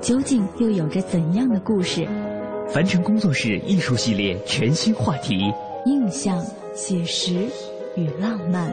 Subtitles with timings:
[0.00, 2.06] 究竟又有着怎样的故事？
[2.68, 5.52] 凡尘工作室艺术系列全新话题：
[5.86, 7.46] 印象、写实
[7.96, 8.72] 与浪漫，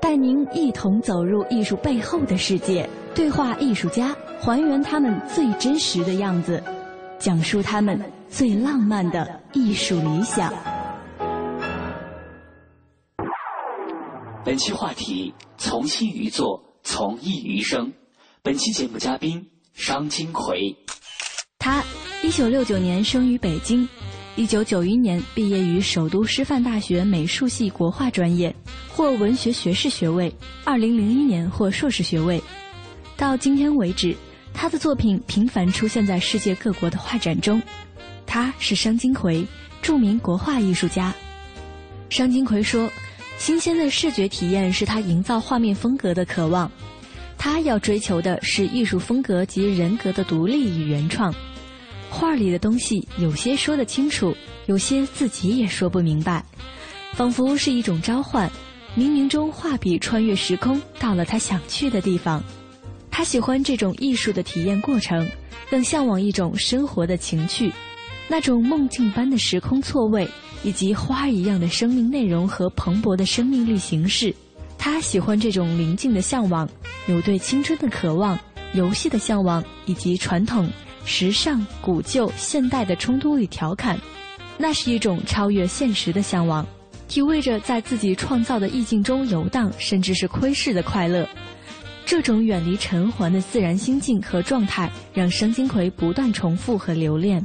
[0.00, 6.62] 带您一同走入艺术背后的世界，对话艺术家，还原他们最真实的样子。
[7.18, 10.52] 讲述他们最浪漫的艺术理想。
[14.44, 17.92] 本期话题：从心于作，从艺于生。
[18.42, 20.74] 本期节目嘉宾：商金奎。
[21.56, 21.84] 他
[22.24, 23.88] 一九六九年生于北京，
[24.34, 28.52] 一九九一年毕业于首都师范大学美术系国画专业，
[28.88, 30.34] 获文学学士学位。
[30.64, 32.42] 二零零一年获硕士学位。
[33.16, 34.14] 到今天为止。
[34.52, 37.62] 他的作品频繁出现在世界各国的画展中。
[38.26, 39.46] 他是商金奎，
[39.80, 41.14] 著名国画艺术家。
[42.10, 42.90] 商金奎说
[43.38, 46.68] ：“新鲜的视觉体验是他营造画面风格的渴望。
[47.38, 51.32] 他要追求的是艺术风格及人格的独立与原创。
[52.10, 54.34] 画里的东西有些说得清楚，
[54.66, 56.44] 有些自己也说不明白，
[57.14, 58.50] 仿佛是一种召唤。
[58.96, 62.42] 冥冥中，画笔穿越时空，到了他想去的地方。”
[63.10, 65.28] 他喜欢这种艺术的体验过程，
[65.70, 67.72] 更向往一种生活的情趣，
[68.28, 70.28] 那种梦境般的时空错位，
[70.64, 74.34] 以及花一样的生命内容和蓬勃的生命力形式。
[74.78, 76.68] 他喜欢这种宁静的向往，
[77.06, 78.38] 有对青春的渴望，
[78.72, 80.70] 游戏的向往，以及传统、
[81.04, 83.98] 时尚、古旧、现代的冲突与调侃。
[84.56, 86.66] 那是一种超越现实的向往，
[87.06, 91.28] 体味着在自己创造的意境中游荡，甚至是窥视的快乐。
[92.06, 97.44] 这种远离尘寰的自然心境和状态，让商金奎不断重复和留恋。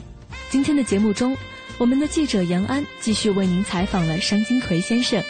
[0.49, 1.35] 今天的节目中，
[1.77, 5.21] 我们的记者杨安继续为您采访了商金奎先生。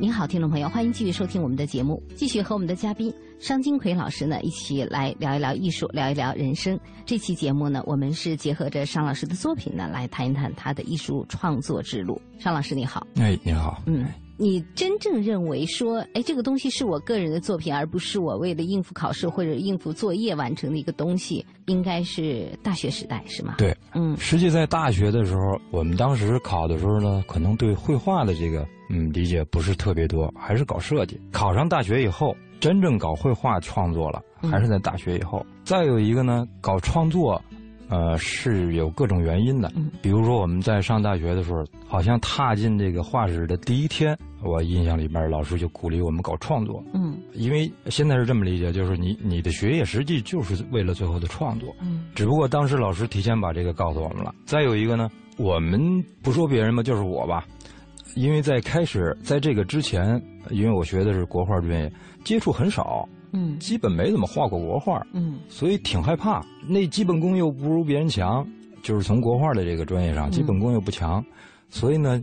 [0.00, 6.78] 您好，听众朋友，欢迎继续收听我们的节目，继续和我们的嘉宾商金奎老师呢一起来聊一聊艺术，聊一聊人生。
[7.06, 12.20] 这期节目呢，我们是结合着商老师的作品呢，来谈一谈他的艺术创作之路。
[12.38, 14.04] 商老师你好，哎，你好，嗯，
[14.36, 23.54] 你真正认为说，哎，这个东西是我个人的作品，而不是我为了应付考试或者应付作业完成的一个东西，应该是大学时代是吗？
[23.58, 28.66] 对，嗯，实际在大学的时候，我们当时考的时候呢，可能对绘画的这个。
[28.90, 31.18] 嗯，理解不是特别多，还是搞设计。
[31.32, 35.44] 考上大学以后，真正搞绘画创作了，还是在大学以后。
[35.64, 37.42] 再有一个呢，搞创作，
[37.94, 39.70] 呃，是有各种原因的。
[40.02, 46.82] 比如说我们在上大学的时候，好像踏进这个画室的第一天，我印象里边老师就鼓励我们搞创作。
[46.92, 51.72] 嗯，因为现在是这么理解，就是你你的学业实际就是为了最后的创作。
[51.80, 54.34] 嗯，只不过当时老师提前把这个告诉我们了。
[54.44, 55.80] 再有一个呢，我们
[56.20, 57.44] 不说别人吧，就是我吧。
[58.16, 61.92] 因为在开始，在这个之前，因为我学的是国画专业，
[62.24, 66.40] 接触很少，嗯，基本没怎么画过国画，嗯，所以挺害怕。
[66.66, 68.46] 那基本功又不如别人强，
[68.82, 71.22] 就是从国画的这个专业上，基本功又不强，
[71.68, 72.22] 所以呢，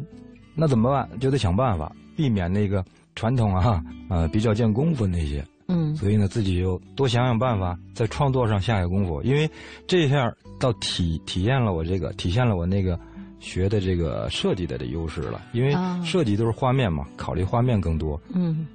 [0.55, 1.19] 那怎么办？
[1.19, 2.83] 就得想办法避免那个
[3.13, 9.21] 传统啊，呃，比较见功夫那些，嗯，所以呢，自己就多想想办法，在创作上下下功夫。
[9.21, 9.49] 因为
[9.85, 12.97] 这下倒体体验了我这个，体现了我那个。
[13.43, 15.75] 学的这个设计的的优势了，因为
[16.05, 18.21] 设计都是画面嘛，考虑画面更多。
[18.31, 18.67] 嗯，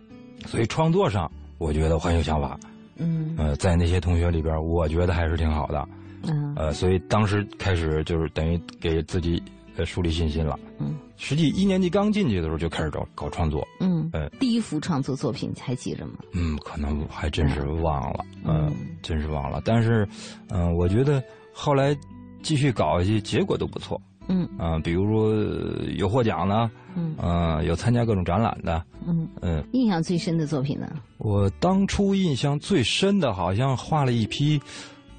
[0.44, 2.58] 所以创作上，我觉得我很有想法。
[2.96, 5.88] 嗯，呃，在那些同学里边，我觉得还是挺好的。
[6.22, 9.42] 嗯，呃，所以当时开始就是等于给自己
[9.76, 10.58] 呃树立信心了。
[10.78, 13.66] 嗯，实际一年级刚进去的时候就开始搞搞创作。
[13.80, 16.14] 嗯，呃，第一幅创作作品还记着吗？
[16.32, 18.24] 嗯，可能还真是忘了。
[18.44, 19.60] 嗯，真是忘了。
[19.64, 20.08] 但是，
[20.48, 21.22] 嗯，我觉得
[21.52, 21.94] 后来
[22.42, 24.00] 继续搞下去，结果都不错。
[24.28, 25.34] 嗯啊，比如说
[25.96, 30.88] 有获奖的，嗯呃，有参加各种展览的，嗯，嗯，印象最深的作品呢？
[31.18, 34.60] 我当初印象最深的，好像画了一批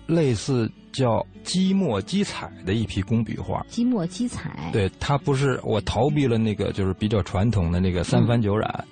[0.08, 3.66] 类似叫积墨积彩的一批工笔画。
[3.70, 8.86] 积墨积彩。，对，它不是我逃避了那个就是比较传统的那个三翻九染，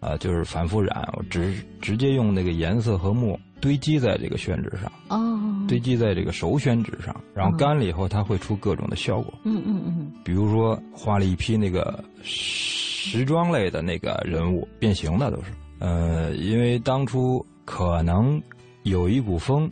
[0.00, 9.32] 啊、就是反复染，我直直接用那个颜色和墨堆积在这个宣纸上，哦，堆积在这个熟宣纸上，然后嗯干了以后，它会出各种的效果。
[9.44, 15.52] 嗯嗯嗯比如说画了一批那个时装类的那个人物，变形的都是。
[15.78, 18.42] 呃，因为当初可能
[18.82, 19.70] 有一股风，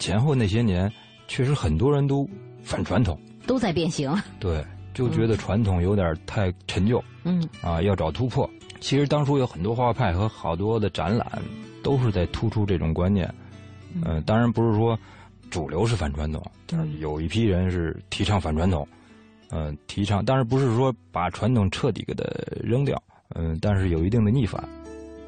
[0.00, 0.92] 前后那些年
[1.28, 2.28] 确实很多人都
[2.64, 4.12] 反传统，都在变形。
[4.40, 4.64] 对，
[4.94, 8.50] 就觉得传统有点太陈旧嗯啊，要找突破。
[8.80, 11.26] 其实当初有很多画派和好多的展览
[11.82, 13.32] 都是在突出这种观念。
[14.04, 14.98] 呃，当然不是说
[15.50, 18.86] 主流是反传统，但是有一批人是提倡反传统。
[19.50, 22.22] 嗯、提倡，当然不是说把传统彻底给它
[22.62, 23.02] 扔掉，
[23.34, 24.62] 嗯、但是有一定的逆反，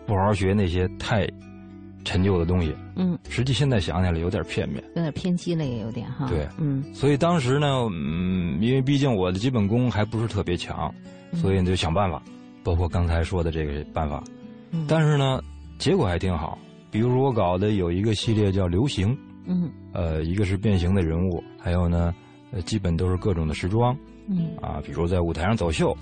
[0.06, 1.26] 不好好学那些太
[2.04, 2.76] 陈旧的东西。
[2.96, 4.84] 嗯，实际现在想起来有点片面。
[4.94, 6.28] 有点偏激了，也有点哈。
[6.28, 10.94] 对嗯所以当时呢，嗯，因为毕竟我的基本功还不是特别强，
[11.32, 12.22] 所以就想办法，
[12.62, 14.22] 包括刚才说的这个办法。
[14.72, 15.42] 嗯但是呢，
[15.80, 16.56] 结果还挺好。
[16.92, 19.16] 比如说我搞的有一个系列叫流行，
[19.46, 22.14] 嗯呃，一个是变形的人物，还有呢，
[22.52, 23.96] 呃，基本都是各种的时装
[24.28, 25.96] 嗯，啊，比如在舞台上走秀。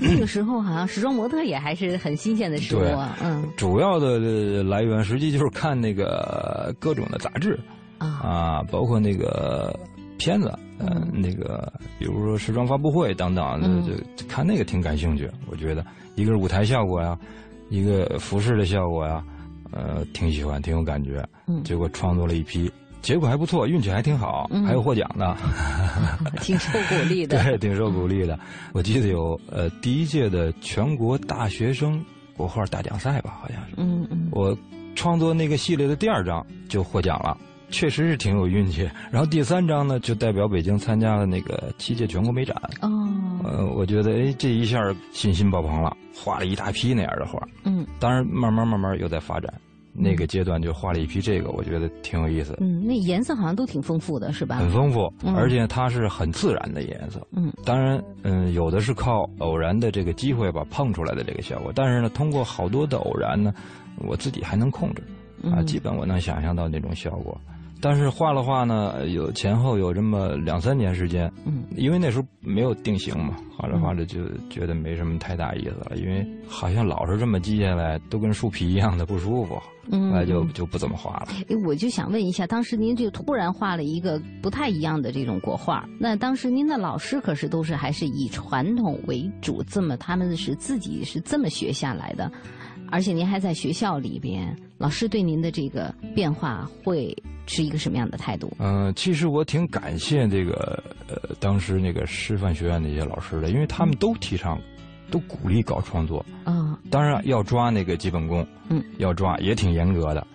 [0.00, 3.16] 那个时候好像时装模特也还是很新鲜的事物啊。
[3.20, 7.58] 嗯主要的呃来源实际就是看那个各种的杂志
[7.98, 9.76] 啊啊，包括那个
[10.18, 10.46] 片子，
[10.78, 15.28] 呃，嗯那个比如说时装发布会等等，嗯就就看那个挺感兴趣。
[15.46, 15.84] 我觉得
[16.14, 17.18] 一个是舞台效果呀，
[17.72, 19.24] 一个服饰的效果呀，
[19.72, 21.26] 呃，挺喜欢，挺有感觉。
[21.46, 22.70] 嗯结果创作了一批，
[23.00, 25.34] 结果还不错，运气还挺好，嗯还有获奖的，
[26.42, 27.40] 挺受鼓励的。
[27.42, 28.38] 对，挺受鼓励的。
[28.74, 32.04] 我记得有呃第一届的全国大学生
[32.36, 33.72] 国画大奖赛吧，好像是。
[33.78, 34.54] 嗯嗯我
[34.94, 37.34] 创作那个系列的第二章就获奖了，
[37.72, 38.88] 确实是挺有运气。
[39.10, 42.54] 然后第三张呢，就代表北京参加了那个七届全国美展。
[42.82, 42.88] 哦
[43.42, 44.78] 呃，我觉得哎，这一下
[45.10, 47.42] 信心爆棚了，画了一大批那样的画。
[47.64, 49.52] 嗯当然，慢慢慢慢又在发展，
[49.92, 54.58] 那个阶段就画了一批这个，我觉得挺有意思，嗯，那颜色好像都挺丰富的，是吧？
[54.58, 57.26] 很丰富，嗯而且它是很自然的颜色。
[57.32, 63.52] 嗯当然，嗯，有的是靠偶然的这个机会吧碰出来的这个效果，但是呢，通过好多的偶然呢，
[63.96, 65.02] 我自己还能控制。
[65.42, 67.36] 啊，嗯基本我能想象到那种效果。
[67.82, 81.28] 但是画了画呢，有前后有这么两三年时间，嗯因为那时候没有定型嘛，画着画着就觉得没什么太大意思了，因为好像老是这么记下来，都跟树皮一样的不舒服，嗯，后来就嗯就不怎么画了。
[81.48, 92.30] 哎，我就想问一下，当时您就突然画了一个不太一样的这种国画，那当时您的老师可是都是还是以传统为主，这么他们是自己是这么学下来的，
[92.90, 98.52] 而且您还在学校里边，老师对您的这个变化会是一个什么样的态度？
[98.58, 104.58] 嗯、其实我挺感谢这个呃当时那个师范学院的一些老师的，因为他们都提倡，
[105.08, 106.26] 都鼓励搞创作。
[106.42, 110.26] 啊，当然要抓那个基本功，嗯，要抓也挺严格的，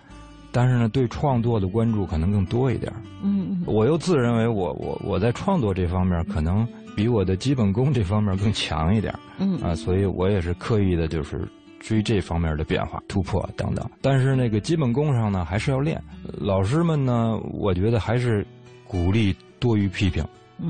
[0.50, 2.90] 但是呢，对创作的关注可能更多一点。
[3.22, 6.66] 嗯嗯我又自认为我我我在创作这方面可能
[6.96, 11.46] 比我的基本功这方面更强一点嗯啊，所以我也是刻意的，就是
[11.80, 13.88] 追这方面的变化、突破等等。
[14.00, 16.02] 但是那个基本功上呢，还是要练。
[16.38, 18.46] 老师们呢，我觉得还是
[18.86, 20.28] 鼓励多于批评，啊，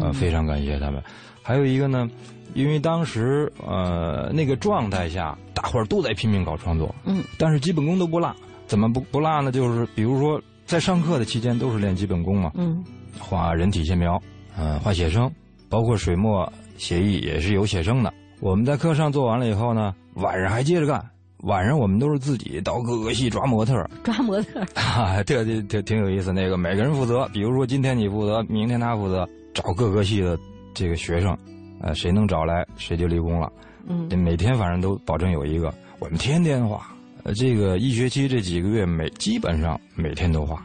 [0.08, 1.02] 嗯非常感谢他们。
[1.42, 2.08] 还有一个呢，
[2.54, 8.34] 因为当时呃那个状态下，大伙儿都在拼命搞创作，嗯但是基本功都不落。
[8.66, 9.50] 怎么不不落呢？
[9.50, 12.84] 就是比如说在上课的期间都是练基本功嘛，嗯
[13.18, 14.20] 画人体线描，
[14.58, 15.30] 嗯、画写生，
[15.70, 18.12] 包括水墨写意也是有写生的。
[18.40, 21.04] 我们在课上做完了以后呢，晚上还接着干。
[21.42, 24.64] 晚上我们都是自己到各个系抓模特，抓模特
[25.24, 26.32] 这这这挺有意思。
[26.32, 30.36] 那个每个人负责，比如说今天你负责，明天他负责，找各个系的
[30.74, 31.36] 这个学生，
[31.80, 33.52] 呃，谁能找来谁就立功了。
[33.86, 36.86] 嗯每天反正都保证有一个，我们天天画。
[37.22, 40.64] 呃，这个一学期这几个月每基本上每天都画，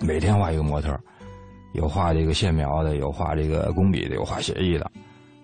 [0.00, 0.98] 每天画一个模特，
[1.72, 4.90] 有画这个线描的，有画这个工笔的，有画写意的。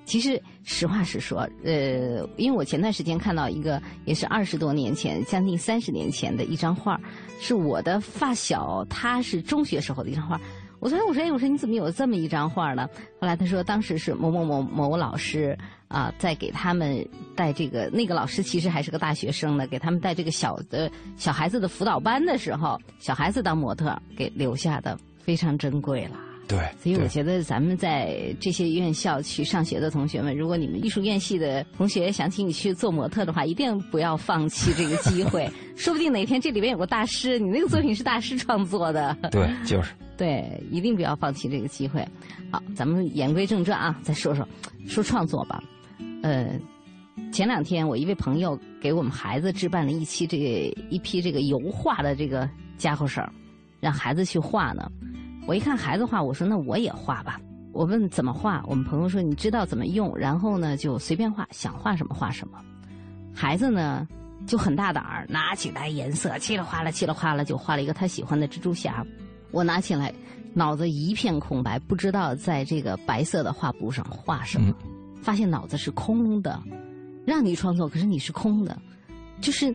[0.09, 6.99] 其实实话实说，呃，因为我前段时间看到一个也是二十多年前，将近三十年前的一张画，
[7.39, 10.41] 是我的发小，他是中学时候的一张画。
[10.81, 12.89] 我说，我说，哎，我说你怎么有这么一张画呢？
[13.21, 15.57] 后来他说，当时是某某某某老师
[15.89, 26.28] 啊、在给他们带这个，那个老师其实还是个大学生呢，给他们带这个小的小孩子的辅导班的时候，小孩子当模特给留下的，非常珍贵了。
[26.49, 35.47] 对，所以我觉得咱们在这些院校去上学的同学们，如果你们艺术院系的同学想请你去做模特的话，一定不要放弃这个机会。
[35.77, 39.15] 说不定哪天这里边有个大师，你那个作品是大师创作的。
[39.31, 42.03] 对，就是对，一定不要放弃这个机会。
[42.51, 44.49] 好，咱们言归正传啊，再说说
[44.87, 45.63] 说创作吧。
[46.23, 46.59] 呃，
[47.31, 50.45] 前两天我一位朋友给我们孩子置办了一期这个
[50.89, 53.31] 一批这个油画的这个家伙事儿，
[53.81, 54.91] 让孩子去画呢。
[55.49, 57.41] 我一看孩子画，我说那我也画吧。
[57.73, 62.59] 我问怎么画，我们朋友说你知道怎么用，然后呢就随便画，想画什么画什么。
[63.35, 64.07] 孩子呢
[64.47, 69.03] 就很大胆儿，拿起来颜色，嘁里哗啦，嘁里哗啦就画了一个他喜欢的蜘蛛侠。
[69.51, 70.13] 我拿起来，
[70.53, 74.75] 脑子一片空白，不知道在这个白色的画布上画什么，
[75.23, 76.63] 发现脑子是空的。
[77.25, 78.79] 让你创作，可是你是空的，
[79.41, 79.75] 就是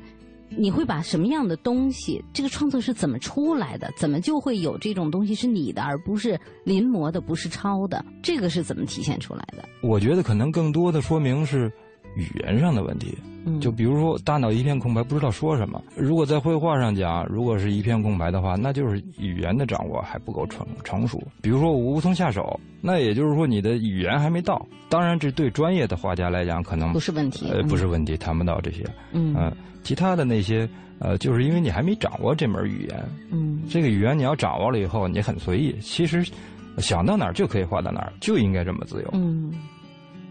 [0.49, 2.23] 你会把什么样的东西？
[2.33, 3.91] 这个创作是怎么出来的？
[3.97, 8.03] 怎么就会有这种东西是你的，而不是临摹的，不是抄的？
[8.21, 9.63] 这个是怎么体现出来的？
[9.81, 11.71] 我觉得可能更多的说明是
[12.15, 13.17] 语言上的问题。
[13.59, 15.81] 就比如说，大脑一片空白，不知道说什么。
[15.95, 21.21] 如果在绘画上讲，如果是一片空白的话，那就是语言的掌握还不够成成熟。
[21.41, 24.65] 比如说，我无从下手，那也就是说你的语言还没到。
[24.89, 28.85] 当然，这对专业的画家来讲，可能不是问题，呃，不是问题，谈不到这些。
[29.11, 29.51] 嗯，
[29.83, 30.69] 其他的那些，
[30.99, 33.03] 呃，就是因为你还没掌握这门语言。
[33.31, 35.75] 嗯，这个语言你要掌握了以后，你很随意。
[35.81, 36.25] 其实，
[36.77, 39.09] 想到哪儿就可以画到哪儿，就应该这么自由。
[39.13, 39.51] 嗯。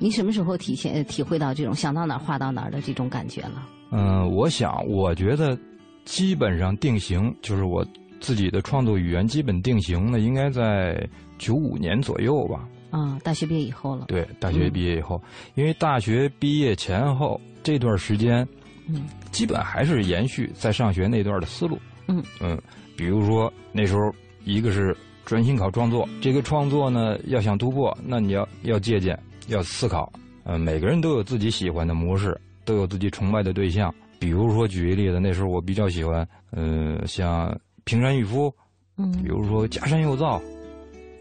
[0.02, 3.68] 你什么时候体现体会到这种想到哪儿画到哪儿的这种感觉了？
[3.92, 5.56] 嗯，我想，我觉得
[6.04, 7.87] 基本上定型，就是我
[8.21, 12.68] 自己的创作语言基本定型呢，应该在九五年左右吧。
[12.90, 14.06] 啊，大学毕业以后了。
[14.09, 15.23] 对，大学毕业以后，
[15.54, 18.44] 因为大学毕业前后这段时间，
[18.88, 21.78] 嗯，基本还是延续在上学那段的思路。
[22.09, 22.61] 嗯嗯，
[22.97, 24.12] 比如说那时候，
[24.44, 29.16] 一个是专心考创作，这个创作呢，要想突破，那你要要借鉴。
[29.49, 30.12] 要思考，
[30.44, 33.92] 呃，每个人都有自己喜欢的模式，都有自己崇拜的对象。
[34.18, 37.52] 比如说，举个例子，那时候我比较喜欢，呃，像
[37.84, 38.54] 平山郁夫，
[38.96, 40.40] 嗯，比如说加山佑造，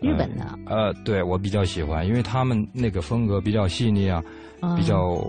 [0.02, 4.24] 日本的，呃，对我比较喜欢，因为他们那个风格比较细腻啊，
[4.78, 5.20] 比较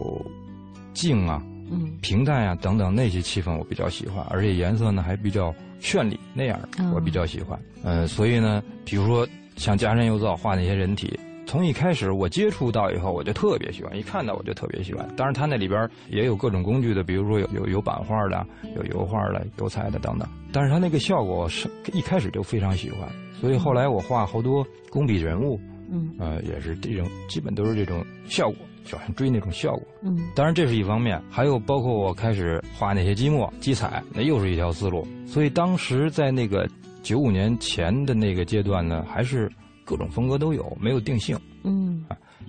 [0.92, 6.60] 静啊，嗯，平淡啊等等那些气氛我比较喜欢，而且颜色呢还比较绚丽那样，
[6.94, 7.58] 我比较喜欢。
[7.82, 11.18] 嗯，所以呢，比如说像加山佑造画那些人体。
[11.44, 15.06] 从一开始我接触到以后，我就特别喜欢，一看到我就特别喜欢。
[15.16, 20.26] 当然，它那里边也有各种工具的，比如说有有有版画的，有油画的，油彩的等等。
[20.52, 23.08] 但是它那个效果是一开始就非常喜欢，
[23.40, 29.82] 所以后来我画好多工笔人物，嗯，呃，也是这种，基本都是这种效果，就想追那种效果。
[30.02, 35.06] 嗯，当然这是一方面，还有包括我开始画那些积墨、积彩，那又是一条思路。
[35.26, 36.66] 所以当时在那个
[37.02, 39.50] 九五年前的那个阶段呢，还是。
[39.92, 41.38] 各种风格都有，没有定性。
[41.64, 42.02] 嗯，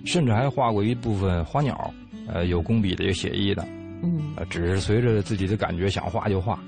[0.06, 1.92] 甚至还画过一部分花鸟，
[2.26, 3.62] 呃，有工笔的，有写意的。
[4.02, 6.58] 嗯，只是随着自己的感觉想画就画，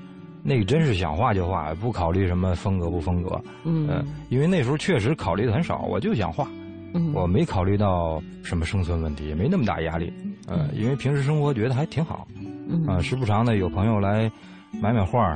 [0.43, 3.41] 那个真是想画就画，不考虑什么风格不风格。
[3.63, 6.47] 嗯，因为那时候确实考虑的很少，我就想画。
[6.93, 10.13] 嗯，我没考虑到什么生存问题，也没那么大压力。
[10.47, 12.27] 嗯，因为平时生活觉得还挺好。
[12.69, 14.31] 嗯，啊，时不常的有朋友来
[14.79, 15.35] 买买画。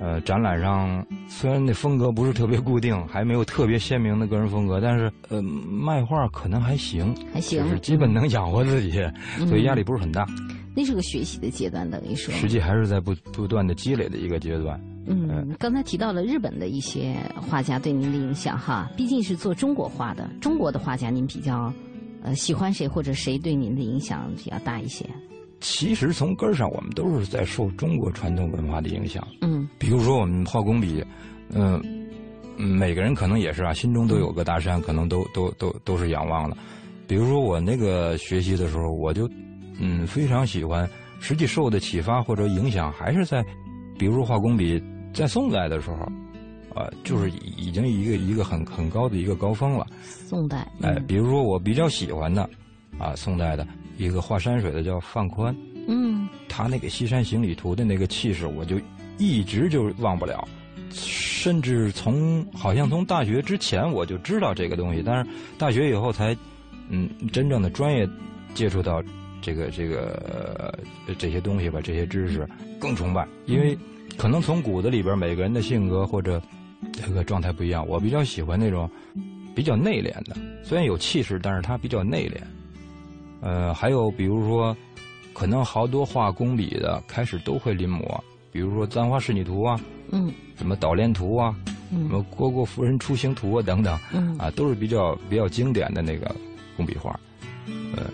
[0.00, 9.00] 呃，展览上虽然那风格不是特别固定，还没有特别鲜明的个人风格，但是呃，卖画可能还行，还行，就是基本能养活自己，
[9.46, 10.26] 所以压力不是很大。
[10.74, 12.32] 那是个学习的阶段，等于说。
[12.34, 14.80] 实际还是在不不断的积累的一个阶段。
[15.06, 21.72] 嗯，刚才提到了日本的一些画家对您的影响哈，毕竟是做中国画的，中国的画家您比较
[22.22, 25.04] 呃喜欢谁或者谁对您的影响比较大一些？
[25.60, 29.26] 其实从根儿上，我们都是在受中国传统文化的影响。
[29.40, 31.04] 嗯，比如说我们画工笔，
[31.50, 31.82] 嗯，
[32.56, 36.56] 每个人可能也是啊，心中都有个大山，可能都都都都是仰望的。
[37.06, 39.28] 比如说我那个学习的时候，我就
[39.80, 40.88] 嗯非常喜欢，
[41.20, 43.44] 实际受的启发或者影响还是在，
[43.98, 45.96] 比如说画工笔，在宋代的时候，
[46.78, 49.86] 啊，就是已经一个一个很很高的一个高峰了。
[50.02, 52.48] 宋代，哎，比如说我比较喜欢的，
[52.98, 53.66] 啊，宋代的。
[53.98, 55.54] 一个画山水的叫范宽，
[55.88, 58.80] 嗯，他那个《西山行旅图》的那个气势，我就
[59.18, 60.46] 一直就忘不了，
[60.92, 66.34] 甚至从好像从大学之前我就知道这个东西，但是大学以后才，
[66.88, 68.08] 嗯，真正的专业
[68.54, 69.02] 接触到
[69.42, 70.78] 这个这个
[71.18, 73.76] 这些东西吧，这些知识更崇拜，因为
[74.16, 76.40] 可能从骨子里边每个人的性格或者
[76.92, 78.88] 这个状态不一样，我比较喜欢那种
[79.56, 82.40] 比较内敛的，虽然有气势，但是他比较内敛。
[83.40, 84.76] 呃，还有比如说，
[85.32, 89.80] 可能好多画工笔的开始都会临摹，比如说《簪花仕女图》啊，
[90.10, 91.54] 嗯，什么《捣练图》啊，
[91.90, 96.34] 什么《虢国夫人出行图》啊等等，嗯啊，都是比较比较经典的那个
[96.76, 97.18] 工笔画。
[97.96, 98.10] 呃，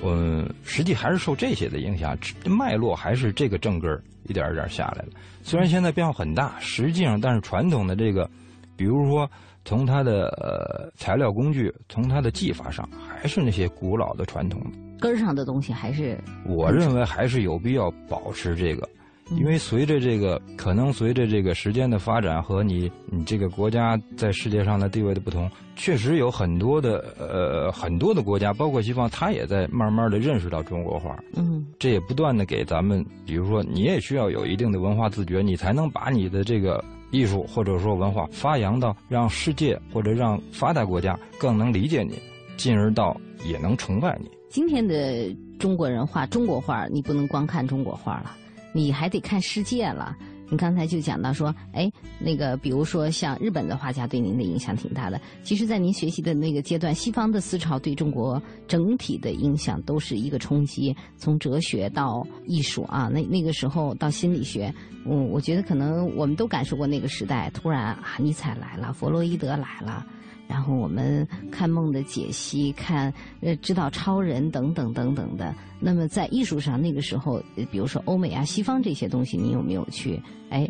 [0.00, 2.16] 我实际还是受这些的影响，
[2.46, 5.08] 脉络还是这个正根儿一点一点下来的。
[5.42, 8.30] 虽然现在变化很大，实际上但是传统的这个，
[8.76, 9.28] 比如说
[9.64, 12.88] 从它的呃材料工具，从它的技法上，
[13.20, 14.70] 还是那些古老的传统的。
[15.00, 18.88] 根儿上的东西还是，我认为还是有必要保持这个，
[19.32, 31.16] 因为随着这个可能随着这个时间的发展和你你这个国家在世界上的地位的不同，确实有很多的呃很多的国家，包括西方，他也在慢慢的认识到中国画。
[31.36, 42.18] 嗯，这也不断的给咱们，比如说你也需要有一定的文化自觉，你才能把你的这个艺术或者说文化发扬到让世界或者让发达国家更能理解你，
[42.58, 44.28] 进而到也能崇拜你。
[44.50, 48.36] 今天的中国人画中国画，你不能光看中国画了，
[48.74, 50.14] 你还得看世界了。
[50.50, 55.20] 你刚才就讲到说，哎，那个比如说像日本的画家对您的影响挺大的。
[55.42, 64.72] 其实，在您学习的那个阶段，西方的思潮对中国整体的影响都是一个冲击，从哲学到艺术啊，那那个时候到心理学，
[65.04, 70.06] 嗯，我觉得可能我们都感受过那个时代，突然啊，尼采来了，弗洛伊德来了。
[70.48, 73.12] 然后我们看梦的解析，看
[73.42, 75.54] 呃知道超人等等等等的。
[75.78, 77.40] 那么在艺术上，那个时候，
[77.70, 80.18] 比如说欧美啊、西方这些东西，你有没有去？
[80.48, 80.68] 哎，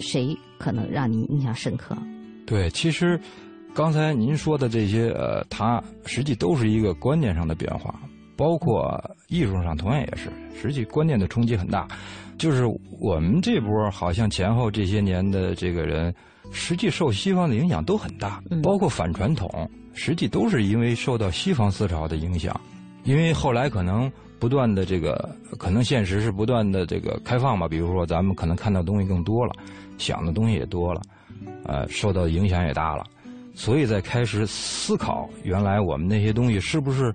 [0.00, 1.94] 谁可能让你印象深刻？
[2.46, 3.20] 对，其实
[3.74, 7.94] 刚才您说的这些，呃，它实际都是一个观念上的变化，
[8.34, 11.86] 包括艺术上同样也是，实际观念的冲击很大。
[12.38, 12.64] 就是
[12.98, 16.12] 我们这波好像前后这些年的这个人。
[16.52, 22.58] 实际受西方的影响都很大，包括反传统，实际都是因为受到西方思潮的影响。
[23.04, 27.66] 因为后来可能不断的这个，可能现实是不断的这个开放吧。
[27.66, 29.52] 比如说，咱们可能看到东西更多了，
[29.98, 31.02] 想的东西也多了，
[31.64, 33.04] 呃，受到影响也大了，
[33.54, 37.12] 所以在开始思考，原来我们那些东西是不是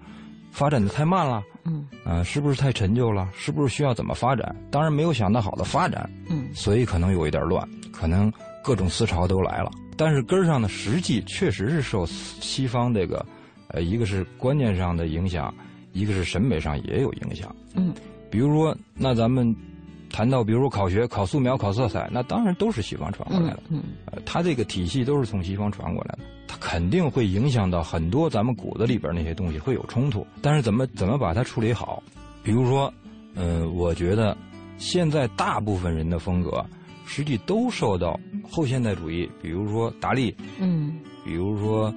[0.51, 1.41] 发展的太慢了？
[1.63, 3.29] 嗯，呃，是不是太陈旧了？
[3.34, 4.53] 是不是需要怎么发展？
[4.70, 6.10] 当然没有想到好的发展。
[6.29, 8.29] 嗯，所以可能有一点乱，可能。
[8.67, 13.25] 各种思潮都来了，但是根儿上的，实际确实是受西方这个，
[13.69, 15.53] 呃，一个是观念上的影响，
[15.93, 17.56] 一个是审美上也有影响。
[17.75, 17.93] 嗯，
[18.30, 19.56] 比如说，那咱们
[20.12, 23.63] 谈到，比如说考学、考素描、考色彩，那当然都是西方传过来的。
[23.69, 30.27] 嗯，呃，它这个体系都是从西方传过来的，它肯定会影响到很多咱们骨子里边那些东西会有冲突。
[30.41, 32.03] 但是怎么怎么把它处理好？
[32.43, 32.93] 比如说，
[33.36, 34.36] 嗯，我觉得
[34.77, 36.65] 现在大部分人的风格。
[37.10, 41.91] 实际都受到后现代主义，比如说达利，嗯，比如说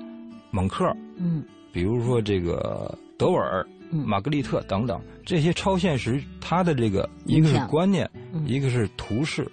[0.53, 1.43] 蒙克，嗯，
[1.73, 8.09] 比如说这个德沃尔、玛格丽特等等这些超现实，它的这个一个是观念，
[8.47, 9.51] 一个是图式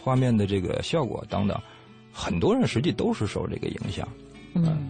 [0.00, 1.60] 画面的这个效果等等，
[2.12, 4.08] 很多人实际都是受这个影响。
[4.54, 4.88] 嗯，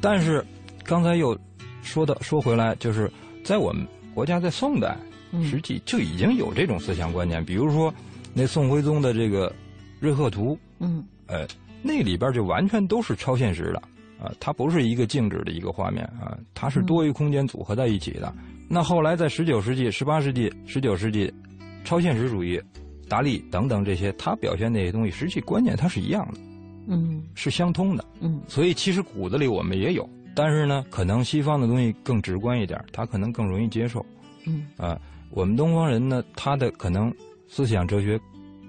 [0.00, 0.42] 但是
[0.84, 1.36] 刚才又
[1.82, 3.10] 说的说回来，就是
[3.44, 4.96] 在我们国家在宋代，
[5.42, 7.92] 实际就已经有这种思想观念，比如说。
[8.38, 9.50] 那宋徽宗的这个
[9.98, 11.44] 《瑞鹤图》，嗯，哎，
[11.82, 13.78] 那里边就完全都是超现实的，
[14.24, 18.32] 啊，它不是一个静止的一个画面啊，它是多维空间组合在一起的。
[18.68, 21.34] 那后来在十九世纪、十八世纪、十九世纪，
[21.82, 22.62] 超现实主义，
[23.08, 26.38] 达利等等这些，他表现那些东西，实际观念它是一样的，
[26.86, 34.06] 嗯，是相通的，嗯，所以其实骨子里我们也有，但是呢，可能西方的东西更直观一点，他可能更容易接受，
[34.46, 34.96] 嗯，啊，
[35.30, 37.12] 我们东方人呢，他的可能。
[37.48, 38.20] 思想哲学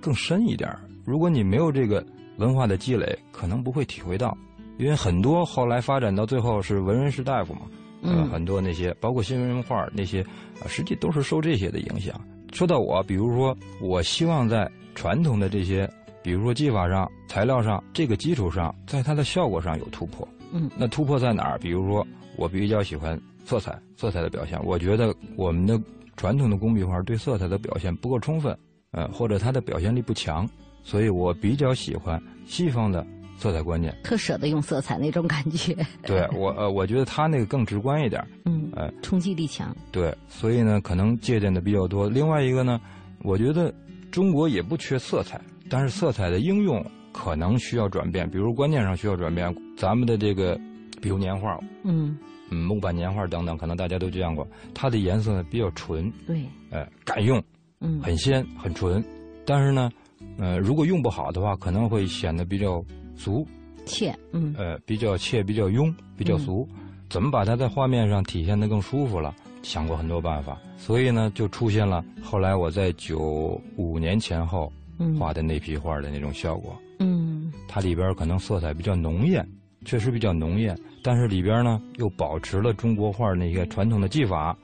[0.02, 0.74] 更深一点
[1.06, 2.04] 如果你没有这个
[2.38, 4.36] 文化的积累，可能不会体会到。
[4.78, 7.62] 因为很多后来发展到最后是文人士大夫嘛，
[8.02, 10.26] 嗯，很多那些包括新文化那些，
[10.68, 12.20] 实际都是受这些的影响。
[12.54, 15.90] 说到我，比如说，我希望在传统的这些，
[16.24, 20.26] 比如说技法上、材料上这个基础上，在它的效果上有突破。
[20.54, 21.60] 嗯，那突破在哪儿？
[21.60, 24.58] 比如说，我比较喜欢色彩，色彩的表现。
[24.64, 25.78] 我觉得我们的
[26.16, 28.58] 传统的工笔画对色彩的表现不够充分。
[28.92, 30.50] 呃，或者他的表现力不强，
[30.84, 33.06] 所以我比较喜欢西方的
[33.38, 35.76] 色彩观念，特舍得用色彩那种感觉。
[36.04, 39.76] 对我呃，我觉得他那个更直观一点，嗯，呃，冲击力强。
[39.92, 42.10] 对，所以呢，可能借鉴的比较多。
[42.10, 42.82] 另外一个呢，
[43.24, 43.74] 我觉得
[44.12, 49.56] 中国也不缺色彩，但是色彩的应用可能需要转变，比如观念上需要转变。
[49.78, 50.60] 咱们的这个，
[51.02, 52.18] 比如年画，嗯
[52.50, 57.42] 嗯，木板年画等等，可能大家都见过，它的颜色呢比较纯，对，呃，敢用。
[57.82, 59.04] 嗯，很鲜很纯，
[59.46, 59.90] 但是呢，
[60.38, 62.84] 呃，如果用不好的话，可能会显得比较
[63.16, 63.46] 俗、
[63.86, 66.68] 怯，嗯，呃，比较怯、比较庸、比较俗。
[67.10, 69.34] 怎么把它在画面上体现的更舒服了？
[69.62, 74.72] 想过很多办法，所以呢，就出现了后来我在九五年前后
[75.20, 76.78] 画的那批画的那种效果。
[77.00, 79.46] 嗯，它里边可能色彩比较浓艳，
[79.84, 84.58] 确实比较浓艳，但是里边呢又保持了中国画那些传统的技法，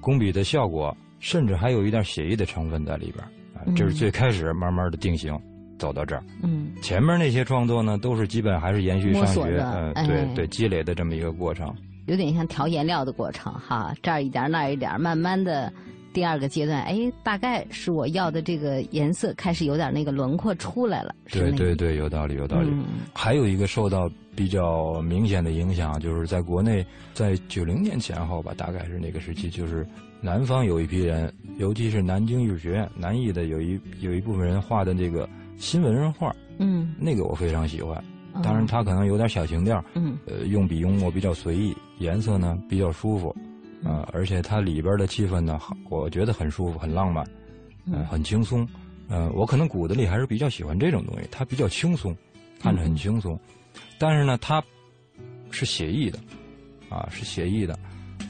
[0.00, 3.24] 工笔的效果，甚至还有一点写意的成分在里边。
[3.54, 5.38] 啊，这是最开始慢慢的定型，
[5.78, 6.22] 走到这儿。
[6.42, 11.72] 嗯，前面那些创作呢，都是基本还是延续上学，嗯，对对，积累的这么一个过程。
[12.06, 15.72] 有点像调颜料的过程哈，这儿一点那儿一点，慢慢的，
[16.12, 21.14] 第二个阶段，哎，大概是我要的这个颜色开始有点那个轮廓出来了。
[21.30, 22.70] 对对对，有道理有道理。
[23.12, 29.86] 还有一个受到比较明显的影响，就是在国内，在九零年前后吧，大概是那个时期，就是
[30.20, 38.02] 南方有一批人，尤其是南京艺术学院南艺的有一有一部分人画的这个新文人画，嗯，那个我非常喜欢。
[38.42, 43.36] 当然，他可能有点小情调，嗯，呃，用笔用墨比较随意，颜色呢比较舒服，
[43.84, 47.26] 啊，而且它里边的气氛呢，我觉得很舒服，很浪漫，
[47.86, 48.68] 嗯，很轻松，
[49.08, 52.16] 嗯，我可能骨子里还是比较喜欢这种东西，它比较轻松，
[52.60, 53.38] 看着很轻松，
[53.98, 54.62] 但是呢，它
[55.50, 56.18] 是写意的，
[56.88, 57.78] 啊，是写意的，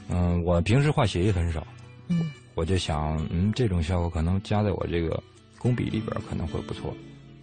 [0.09, 1.67] 嗯，我平时画写意很少，
[2.09, 5.23] 嗯，我就想，嗯，这种效果可能加在我这个
[5.59, 6.95] 工笔里边可能会不错。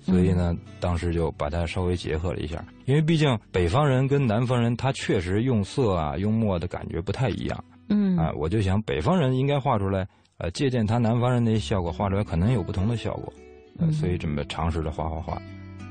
[0.01, 7.63] 所以呢，当时就把它稍微结合了一下，因为毕竟北方人跟南方人，他确实用色啊、用墨的感觉不太一样。
[7.89, 13.33] 嗯啊，我就想北方人应该画出来，呃，借鉴他南方人那些效果，画出来可能有不同的效果。
[13.79, 15.41] 嗯，所以这么尝试着画画画，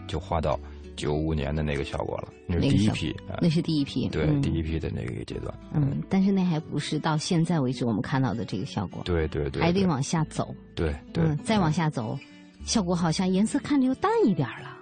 [0.06, 0.58] 就画到
[0.96, 2.28] 九五年的那个效果了。
[2.46, 5.54] 那是第一批，那是第一批，对，第一批的那个阶段。
[5.72, 9.02] 嗯，但是那还不是到现在为止我们看到的这个效果。
[9.04, 10.54] 对对对，还得往下走。
[10.74, 12.18] 对对，再往下走。
[12.64, 14.76] 效果好像颜色看着又淡一点了，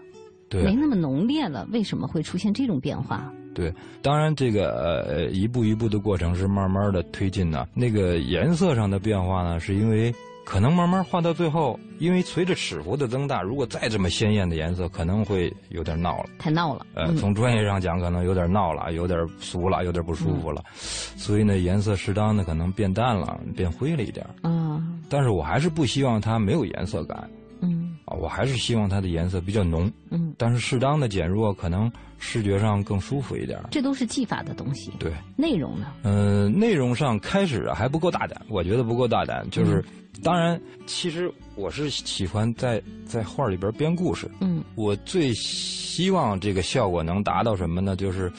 [0.48, 1.68] 对，没那么浓烈了。
[1.70, 3.32] 为什么会出现这种变化？
[3.56, 7.66] 对，当然这个呃一步一步的过程是慢慢的推进的。
[7.72, 10.14] 那个颜色上的变化呢，是因为
[10.44, 16.84] 可能慢慢画到最后，因为随着尺幅的增大，如果再这么鲜艳的颜色，可能会有点闹了，太闹了。
[16.94, 20.62] 呃，从专业上讲，可能有点闹了，有点俗了，有点不舒服了。
[20.74, 24.26] 所以呢，颜色适当的可能变淡了，变灰了一点。
[24.42, 27.26] 啊，但是我还是不希望它没有颜色感。
[27.62, 33.58] 嗯啊，我还是希望它的颜色比较浓，嗯，但是适当的减弱，可能视觉上更舒服一点。
[33.70, 34.92] 这都是技法的东西。
[34.98, 35.86] 对，内容呢？
[36.02, 39.48] 嗯，内容上开始还不够大胆，我觉得不够大胆。
[39.50, 39.84] 就是，
[40.22, 44.30] 当然，其实我是喜欢在在画里边编故事。
[44.40, 47.96] 嗯，我最希望这个效果能达到什么呢？
[47.96, 48.30] 就是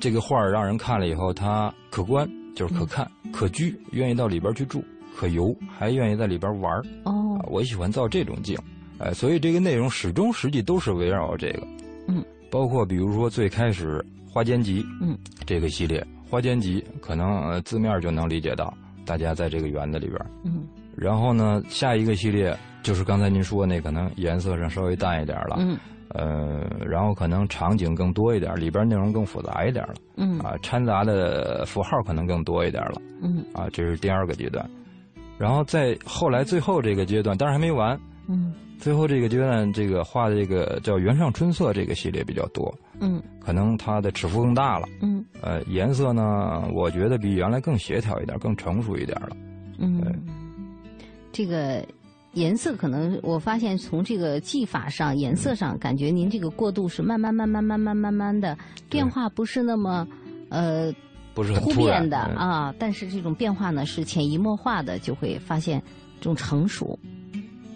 [0.00, 4.82] 这个画让人看了以后，它可观，就是可看、可居，愿意到里边去住。
[5.14, 8.58] 可游，还愿意在里边玩哦，我喜欢造这种景，
[9.02, 11.66] 哎，所以这个内容始终实际都是围绕这个，
[12.06, 13.98] 嗯，包括比如说最开始
[14.32, 18.72] 《花间集》，嗯，这个系列《花间集》可能字面就能理解到，
[19.04, 25.76] 大家在这个园子里边，嗯，然后呢，下一个系列就是刚才您说那可能颜色上稍微淡一点了，嗯，
[26.10, 34.64] 呃，然后可能场景更多一点，里边内容更复杂一点了，嗯，啊，掺杂的符号可能更多一点了，嗯，啊，这是第二个阶段。
[35.38, 37.98] 然后在后来最后这个阶段，当然还没完。
[38.28, 42.74] 嗯，最后这个阶段，这个画的这个叫《原上春色》这个系列比较多。
[42.98, 44.88] 嗯，可能它的尺幅更大了。
[45.00, 49.36] 嗯，呃，颜色呢，我觉得比原来更协调一点，更成熟一点了。
[49.78, 50.02] 嗯，
[51.30, 51.86] 这个
[52.32, 58.58] 颜色可能我发现从这个技法上、颜色上，感觉您这个过渡是慢慢、慢慢、慢慢、慢慢的
[58.90, 60.04] 变化，不是那么
[60.48, 60.92] 呃。
[61.34, 65.82] 不是很突变的啊，但是这种变化呢是潜移默化的，就会发现
[66.20, 66.98] 这种成熟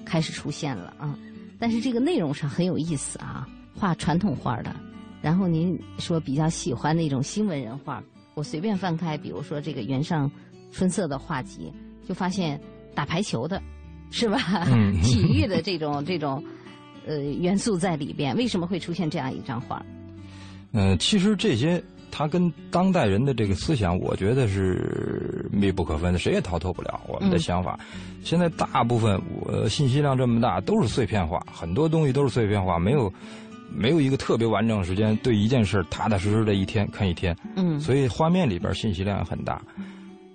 [0.06, 1.18] 开始出现了啊。
[1.58, 4.74] 但是这个内容上很有意思啊，画传统画的。
[5.20, 8.02] 然后您说比较喜欢那种新文人画，
[8.34, 10.30] 我随便翻开，比如说这个原上
[10.70, 11.72] 春色的画集，
[12.08, 12.60] 就发现
[12.94, 13.60] 打排球的，
[14.10, 14.38] 是吧？
[15.02, 16.42] 体育的这种这种
[17.06, 19.84] 呃元素在里边，为什么会出现这样一张画？
[20.72, 21.82] 嗯，其实这些。
[22.16, 27.78] 它跟当代人的这个思想，我觉得是密不可分的，谁也逃脱不了我们的想法。
[28.24, 33.12] 现在大部分我信息量这么大，都是碎片化，很多东西都是碎片化，没有
[33.70, 37.36] 没有一个特别完整时间对一件事踏踏实实的一天看一天。
[37.54, 39.60] 嗯，所以画面里边信息量很大。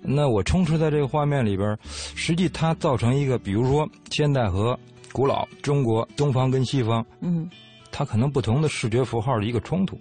[0.00, 4.78] 那我充斥在这个画面里边，实际它造成一个，比如说现代和
[5.10, 7.50] 古老中国东方跟西方，嗯，
[7.90, 9.98] 它可能不同的视觉符号的一个冲突。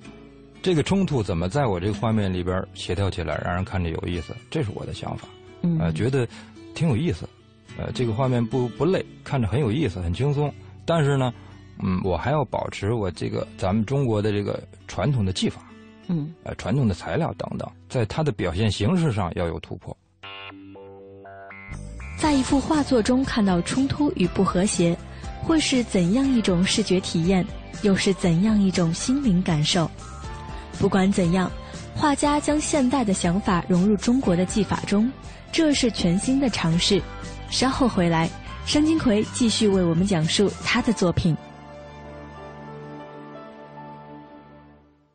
[0.61, 4.35] 这个冲突怎么在我这个画面里边协调起来，让人看着有意思？
[4.49, 5.27] 这是我的想法。
[5.61, 6.27] 嗯，呃，觉得
[6.75, 7.27] 挺有意思。
[7.77, 10.53] 呃，这个画面不不累，看着很有意思，很轻松。
[10.85, 11.33] 但是呢，
[11.81, 15.61] 嗯，我还要保持我这个咱们中国的这个传统的技法，
[16.07, 19.95] 嗯，呃，传统的材料等等，在它的表现形式上要有突破。
[22.19, 24.95] 在一幅画作中看到冲突与不和谐，
[25.41, 27.43] 会是怎样一种视觉体验，
[27.81, 29.89] 又是怎样一种心灵感受？
[30.79, 31.51] 不管怎样，
[31.95, 35.11] 画家将现代的想法融入中国的技法中，
[35.51, 37.01] 这是全新的尝试。
[37.49, 38.29] 稍后回来，
[38.65, 41.35] 商金奎继续为我们讲述他的作品。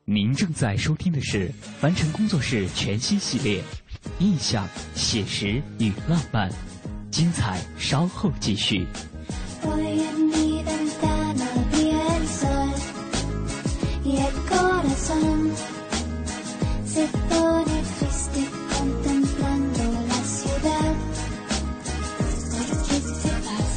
[0.05, 3.61] 您正在收听的是凡尘工作室全新系列
[4.21, 6.49] 《印象、写实与浪漫》，
[7.11, 8.87] 精彩稍后继续。
[16.97, 18.43] Se pone triste
[18.75, 20.95] contemplando la ciudad.
[22.53, 23.77] ¿Por qué te vas?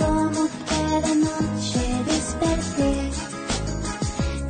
[0.00, 2.92] Como cada noche desperté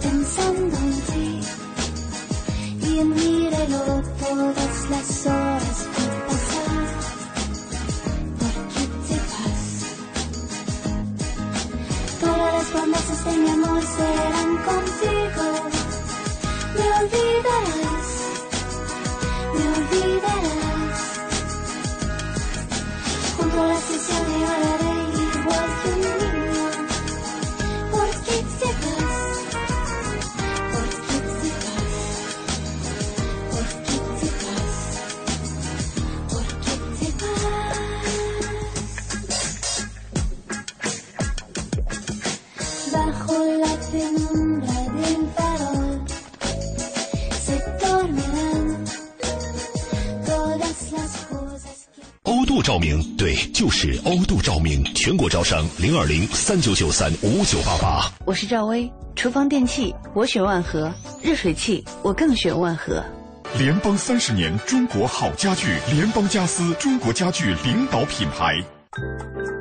[0.01, 1.31] pensando en ti
[2.87, 3.51] y en mi
[4.18, 6.88] todas las horas por pasar.
[8.40, 9.62] ¿Por qué te vas?
[12.18, 14.38] Todas las promesas de mi amor serán.
[55.76, 58.11] 零二零三九九三五九八八。
[58.24, 63.04] 我是赵薇，厨房电器我选万和，热水器我更选万和。
[63.59, 68.62] 联邦三十年，中国好家具，联邦家私，中国家具领导品牌。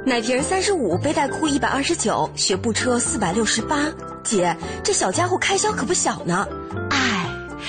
[0.06, 3.86] 奶瓶三十五，背带裤一百二十九，学步车四百六十八。
[4.24, 6.48] 姐，这小家伙开销可不小呢。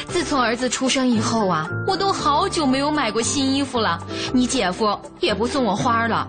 [0.09, 4.03] 自从儿子出生以后啊，我都好久没有买过新衣服了。
[4.33, 6.29] 你姐夫也不送我花了。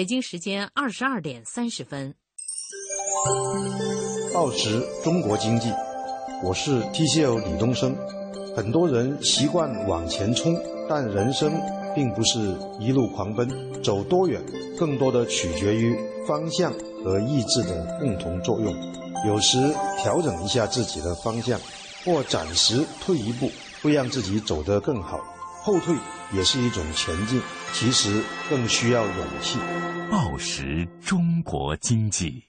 [0.00, 2.14] 北京时间二十二点三十分。
[4.32, 5.70] 报时中国经济，
[6.42, 7.94] 我是 TCL 李东升。
[8.56, 10.58] 很多人习惯往前冲，
[10.88, 11.52] 但人生
[11.94, 12.38] 并不是
[12.78, 13.46] 一路狂奔，
[13.82, 14.42] 走多远，
[14.78, 15.94] 更多的取决于
[16.26, 16.72] 方向
[17.04, 18.74] 和意志的共同作用。
[19.26, 19.58] 有时
[19.98, 21.60] 调整一下自己的方向，
[22.06, 23.50] 或暂时退一步，
[23.82, 25.20] 会让自己走得更好。
[25.70, 25.94] 后退
[26.32, 27.40] 也是一种前进，
[27.72, 29.56] 其实更需要勇气。
[30.10, 32.42] 报时中国经济，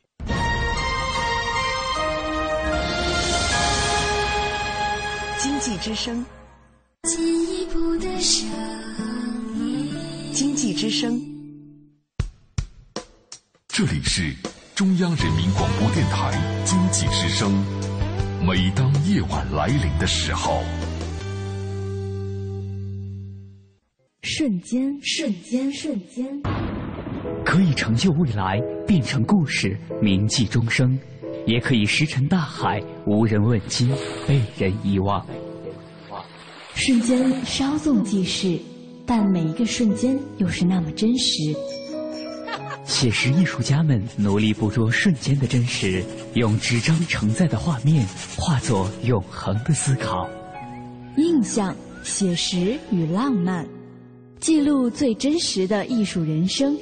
[5.38, 6.26] 经济之声，
[7.04, 8.50] 进一步的深
[10.34, 11.22] 经济之声，
[13.68, 14.36] 这里是
[14.74, 17.54] 中央人民广播电台经济之声。
[18.44, 20.64] 每当夜晚来临的时候。
[24.24, 26.24] 瞬间，瞬间，瞬间，
[27.44, 30.96] 可以成就未来，变成故事，铭记终生。
[31.48, 33.90] 也可以石沉大海，无人问津，
[34.28, 35.26] 被人遗忘。
[36.76, 38.60] 瞬间稍纵即逝，
[39.08, 41.56] 但每一个瞬间又是那么真实。
[42.86, 46.04] 写实艺术家们努力捕捉瞬间的真实，
[46.36, 48.06] 用纸张承载的画面
[48.38, 50.30] 化作永恒的思考。
[51.18, 53.68] 印象、写实与浪漫，
[54.42, 56.76] 记录最真实的艺术人生，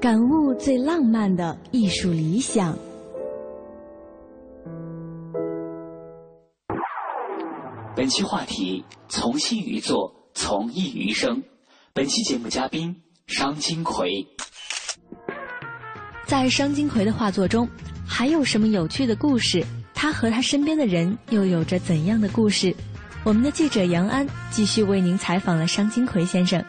[0.00, 2.74] 感悟最浪漫的艺术理想。
[7.94, 11.42] 本期话题：从心于作，从艺于生。
[11.92, 14.26] 本期节目嘉宾：商金奎。
[16.26, 17.68] 在商金奎的画作中，
[18.06, 19.62] 还有什么有趣的故事？
[19.92, 22.74] 他和他身边的人又有着怎样的故事？
[23.22, 26.64] 我们的记者杨安继续为您采访了商金奎先生。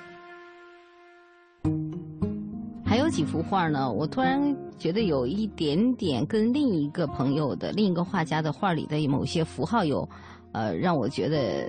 [3.08, 3.90] 有几幅画呢？
[3.90, 4.38] 我突然
[4.78, 10.08] 觉得有一点点跟另一个朋友的、另一个画家的画里的某些符号有。
[10.54, 11.68] 呃，让我觉得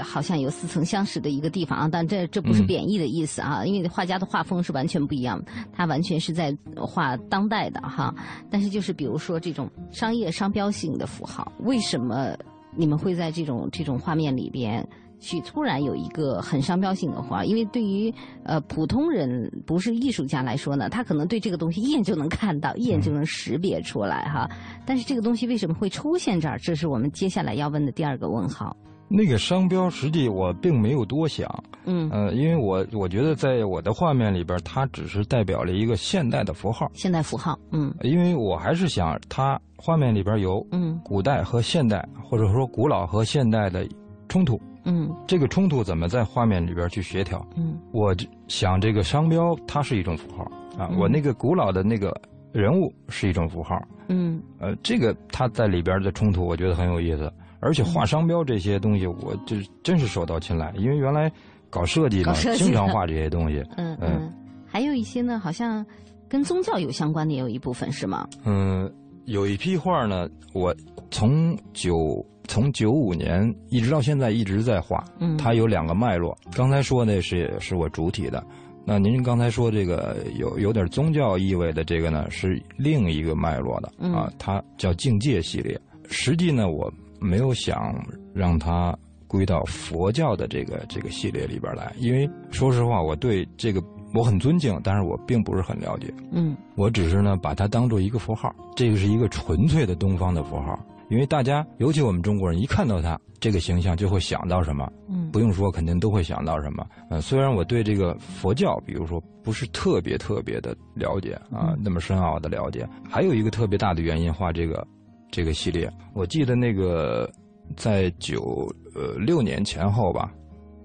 [0.00, 8.14] 好像有似曾相识的一个地方啊，但这这不是贬义的意思啊，因为画家的画风是完全不一样，他完全是在画当代的哈。
[8.48, 12.32] 但是就是比如说这种商业商标性的符号，为什么
[12.76, 14.86] 你们会在这种这种画面里边？
[15.20, 18.12] 去突然有一个很商标性的画，因为对于
[18.44, 24.48] 呃普通人不是艺术家来说呢，他可能对这个东西一眼就能看到，一眼就能识别出来哈。
[24.86, 26.58] 但是这个东西为什么会出现这儿？
[26.58, 28.76] 这是我们接下来要问的第二个问号。
[29.10, 31.48] 那个商标实际我并没有多想，
[31.86, 36.90] 嗯，呃，因为我我觉得在我的画面里边，它只是代表了一个现代的符号。
[36.92, 43.88] 现代符号，嗯，因为我还是想它画面里边有嗯古代和现代，或者说古老和现代的
[44.28, 44.60] 冲突。
[44.90, 47.46] 嗯，这个冲突怎么在画面里边去协调？
[47.56, 48.16] 嗯，我
[48.48, 52.10] 想这个商标它是一种符号啊，我那个古老的那个
[52.52, 53.78] 人物是一种符号。
[54.08, 57.30] 嗯，呃，这个它在里边的冲突，我觉得很有意思。
[57.60, 61.30] 而且画商标这些东西，我就真是手到擒来，因为原来
[61.68, 63.62] 搞设计嘛，经常画这些东西。
[63.76, 64.32] 嗯嗯，
[64.66, 65.84] 还有一些呢，好像
[66.30, 68.26] 跟宗教有相关的，也有一部分是吗？
[68.46, 68.90] 嗯，
[69.26, 70.74] 有一批画呢，我
[71.10, 72.24] 从九。
[72.48, 76.36] 从九五年一直到现在一直在画，嗯，它有两个脉络。
[76.56, 78.42] 刚才说那是是我主体的，
[78.84, 85.78] 那您刚才说这个有有点宗教意味的这个呢，是另一个脉络的啊，它叫境界系列。
[86.08, 87.94] 实际呢，我没有想
[88.32, 93.82] 让它归到佛教的这个这个系列里边来，因为说实话，我对这个
[94.14, 96.10] 我很尊敬，但是我并不是很了解。
[96.32, 100.78] 嗯，我只是呢把它当做一个符号，这个是一个纯粹的东方的符号。
[101.08, 104.90] 因为大家，尤其我们中国人，一看到他这个形象，就会想到什么？
[105.08, 106.86] 嗯，不用说，肯定都会想到什么。
[107.10, 112.86] 嗯，虽然我对这个佛教，比如说不是特别特别的了解啊，那么深奥的了解。
[113.08, 114.86] 还有一个特别大的原因，画这个
[115.30, 117.30] 这个系列，我记得那个
[117.76, 120.30] 在九呃六年前后吧，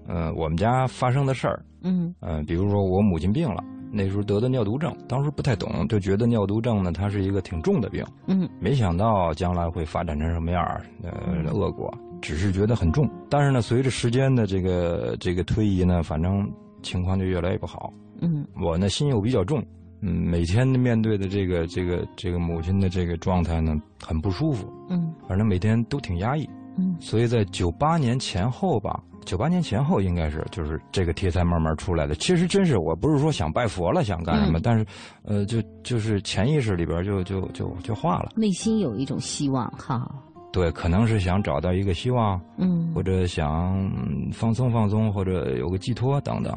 [0.08, 3.62] 嗯，我们家发生的事儿，嗯嗯，比如说我母亲病了。
[3.96, 8.04] 那时候得的尿毒症，当时不太懂，就觉得尿毒症呢，它是一个挺重的病。
[8.26, 10.62] 嗯，没想到将来会发展成什么样
[11.02, 11.10] 呃，
[11.52, 13.08] 恶果，只是觉得很重。
[13.30, 16.50] 但是呢，随着时间的这个这个推移呢，反正
[16.82, 17.92] 情况就越来越不好。
[18.20, 19.64] 嗯，我呢心又比较重，
[20.00, 24.68] 嗯，每天面对的这个这个这个母亲的这个状态呢，很不舒服。
[24.90, 26.48] 嗯，反正每天都挺压抑。
[26.76, 29.00] 嗯，所以在九八年前后吧。
[29.24, 32.14] 九八年前后应该是就是这个题材慢慢出来的。
[32.14, 34.86] 其实真是我不是说想拜佛了想干什么，但是，
[35.24, 38.32] 呃，就就是潜意识里边就就就就化了。
[38.36, 40.08] 内心有一种希望哈。
[40.52, 43.90] 对，可能是想找到一个希望，嗯，或者想
[44.32, 46.56] 放松放松，或者有个寄托等等。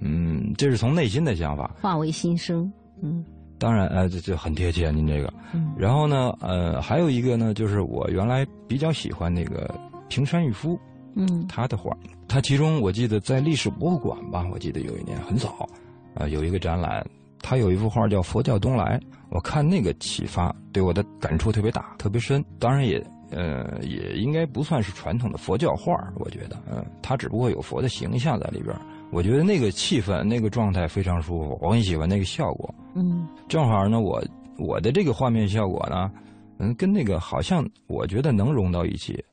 [0.00, 1.74] 嗯，这是从内心的想法。
[1.80, 2.72] 化为心声，
[3.02, 3.24] 嗯。
[3.58, 5.32] 当然，呃，这这很贴切您这个。
[5.52, 5.72] 嗯。
[5.76, 9.68] 然后呢，呃，还有一个呢，就是我原来比较喜欢那个
[10.08, 10.78] 平山郁夫。
[11.14, 11.96] 嗯，他的画，
[12.28, 15.68] 他其中我记得在历史博物馆吧，我记得有一年很早，
[16.14, 17.04] 啊，有一个展览，
[17.40, 18.98] 他有一幅画叫《佛教东来》，
[19.30, 22.44] 我看那个启发对我的感触特别大，特别深。
[22.58, 28.74] 当然也，呃，也应该不算是传统的佛教画，我觉得，嗯，他只不过有佛的形象在里边。
[29.10, 32.74] 我觉得那个气氛、那个状态非常舒服，我很喜欢那个效果。
[32.94, 34.22] 嗯，正好呢，我
[34.58, 36.10] 我的这个画面效果呢，
[36.58, 39.24] 嗯，跟那个好像我觉得能融到一起。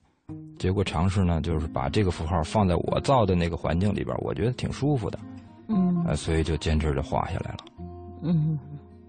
[0.57, 5.19] 结果尝试呢，就是把这个符号放在我造的那个环境里边，我觉得挺舒服的，
[5.67, 7.57] 嗯，呃，所以就坚持着画下来了。
[8.23, 8.57] 嗯，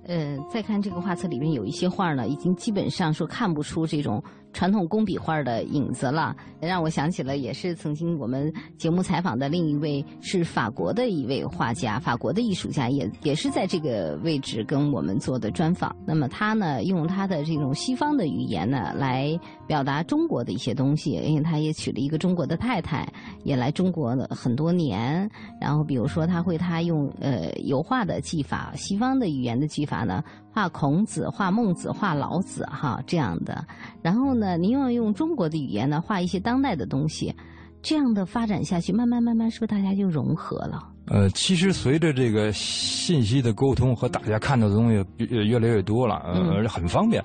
[0.05, 4.23] 呃，再看这个画册里面有一些画呢，已经基本上说看不出这种
[4.57, 15.95] 传统工笔画的影子了，让我想起了也是曾经我们节目采访的另一位是法国的一位画家，法国的艺术家也也是在这个位置跟我们做的专访。
[16.07, 23.07] 那么他呢，用他的这种西方的语言呢来表达中国的一些东西，因为他也娶了一个中国的太太，
[23.45, 25.31] 也来中国了很多年。
[25.61, 30.25] 然后比如说他会他用呃油画的技法，西方的语言的技法呢。
[30.57, 33.63] 画孔子、画孟子、画老子，哈，这样的。
[34.01, 37.35] 然后呢，您要用中国的语言呢，画一些当代的东西，
[37.81, 40.93] 这样的发展下去，慢慢慢慢，是不是大家就融合了？
[41.07, 47.25] 呃，其实随着这个信息的沟通和大家看到的东西越越来越多了，呃，很方便。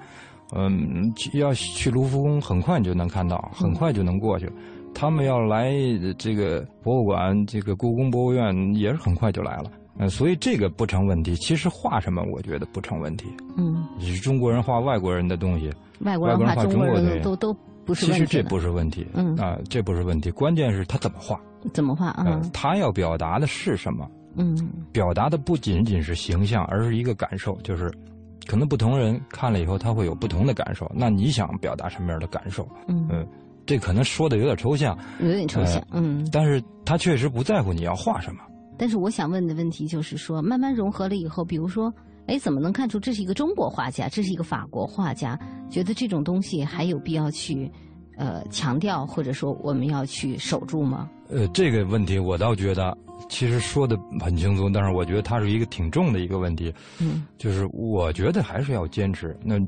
[0.53, 4.51] 嗯，要去卢浮宫，很快就能看到，很快就能过去。
[4.93, 5.72] 他们要来
[6.17, 9.72] 这个博物馆，这个故宫博物院，也是很快就来了。
[9.97, 11.35] 嗯，所以这个不成问题。
[11.35, 13.27] 其实画什么，我觉得不成问题。
[13.57, 17.53] 嗯，你是中国人画外国人的东西，外国人画中国人都都
[17.85, 18.25] 不是问题。
[18.25, 19.05] 其实这不是问题。
[19.13, 21.39] 嗯啊，这不是问题，关键是他怎么画。
[21.73, 22.41] 怎么画啊？
[22.51, 24.09] 他要表达的是什么？
[24.35, 24.55] 嗯，
[24.93, 27.53] 表达的不仅仅是形象，而是一个感受。
[27.61, 27.91] 就是，
[28.47, 30.89] 可能不同人看了以后，他会有不同的感受。
[30.95, 32.65] 那你想表达什么样的感受？
[32.87, 33.27] 嗯，
[33.65, 35.85] 这可能说的有点抽象，有点抽象。
[35.91, 38.41] 嗯，但是他确实不在乎你要画什么。
[38.82, 41.93] 但是我想问的问题就是说，慢慢融合了以后，比如说，
[42.25, 45.39] 哎，怎么能看出这是一个中国画家，这是一个法国画家？
[45.69, 47.71] 觉得这种东西还有必要去，
[48.17, 51.07] 呃，强调或者说我们要去守住吗？
[51.29, 52.97] 呃，这个问题我倒觉得
[53.29, 56.73] 其实说的很轻松，但是我觉得它是一个挺重的一个问题。
[56.99, 59.38] 嗯，就是我觉得还是要坚持。
[59.43, 59.59] 那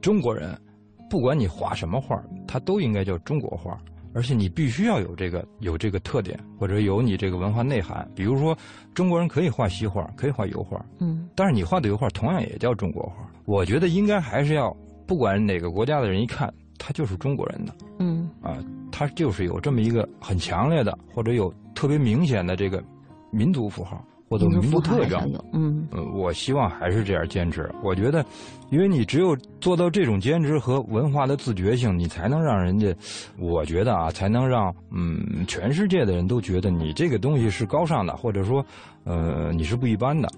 [0.00, 0.60] 中国人，
[1.08, 3.78] 不管你画什么画，它都应该叫中国画。
[4.14, 8.08] 而且你必须要有这个有这个特点，或者有你这个文化内涵。
[8.14, 8.56] 比如说，
[8.94, 13.28] 中国人可以画西画，可以画油画，嗯，但是你画的油画同样也叫中国画。
[13.44, 14.74] 我觉得应该还是要，
[15.06, 18.56] 不管哪个国家的人一看，他就是中国人的，嗯，啊，
[18.92, 22.82] 他就是有这么一个很强烈的，或者有特别明显的这个
[23.32, 24.02] 民族符号。
[24.34, 27.70] 或者民族特征，嗯，我希望还是这样坚持。
[27.84, 28.24] 我觉得，
[28.68, 32.92] 因为你只有做到这种坚持和文化的自觉性，你才能让人家，
[33.38, 38.64] 我觉得啊，才能让嗯全世界的人都觉得你这个东西是高尚的，或者说，
[39.04, 40.28] 呃，你是不一般的。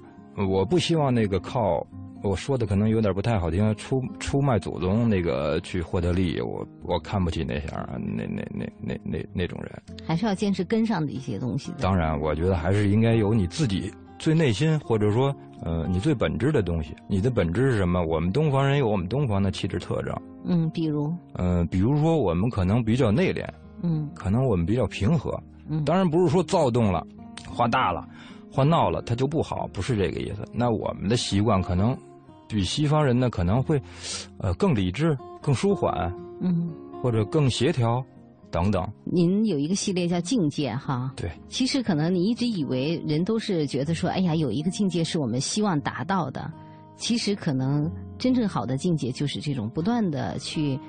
[0.47, 1.83] 我不希望那个靠。
[2.27, 11.73] 我说的可能有点不太好听，出出卖祖宗那个去获得利益，我我看不起那样那那那那那那种人，还是要坚持根上的一些东西。
[11.81, 16.95] 当然，我觉得还是应该有你自己最内心，或者说呃你最本质的东西。
[17.09, 18.05] 你的本质是什么？
[18.05, 20.15] 我们东方人有我们东方的气质特征。
[20.45, 23.47] 嗯，比如嗯，比如说我们可能比较内敛，
[23.83, 25.39] 嗯，可能我们比较平和。
[25.69, 27.07] 嗯，当然不是说躁动了，
[27.49, 28.07] 话大了，
[28.51, 30.45] 话闹了，他就不好，不是这个意思。
[30.53, 31.97] 那我们的习惯可能。
[32.49, 33.81] 比西方人呢可能会，
[34.39, 35.93] 呃，更理智、更舒缓，
[36.41, 36.71] 嗯，
[37.03, 38.05] 或者更协调，
[38.51, 38.87] 等等。
[39.05, 41.31] 您有一个系列叫境界哈，对。
[41.49, 46.53] 其实可能你一直以为人都是觉得说，哎呀，有一个境界是我们希望达到的。
[46.97, 50.81] 其实可能真正好的境界就是这种不断的去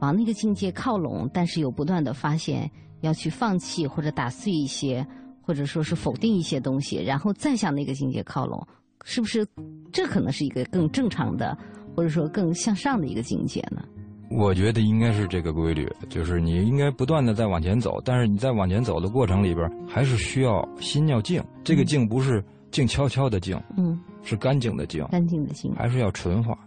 [0.00, 5.06] 往那个境界靠拢，但是又不断的发现要去放弃或者打碎一些，
[5.40, 8.66] 或者说是否定一些东西，然后再向那个境界靠拢。
[9.04, 9.46] 是不是，
[9.92, 11.56] 这可能是一个更正常的，
[11.94, 13.84] 或者说更向上的一个境界呢？
[14.30, 21.40] 我觉得应该是这个规律，就是你应该不断的在往前走，但是你在往前走的过程里边，还是需要心要静。
[21.62, 26.58] 这个静不是静悄悄的静，嗯，是干净的静，干净的静，还是要纯化。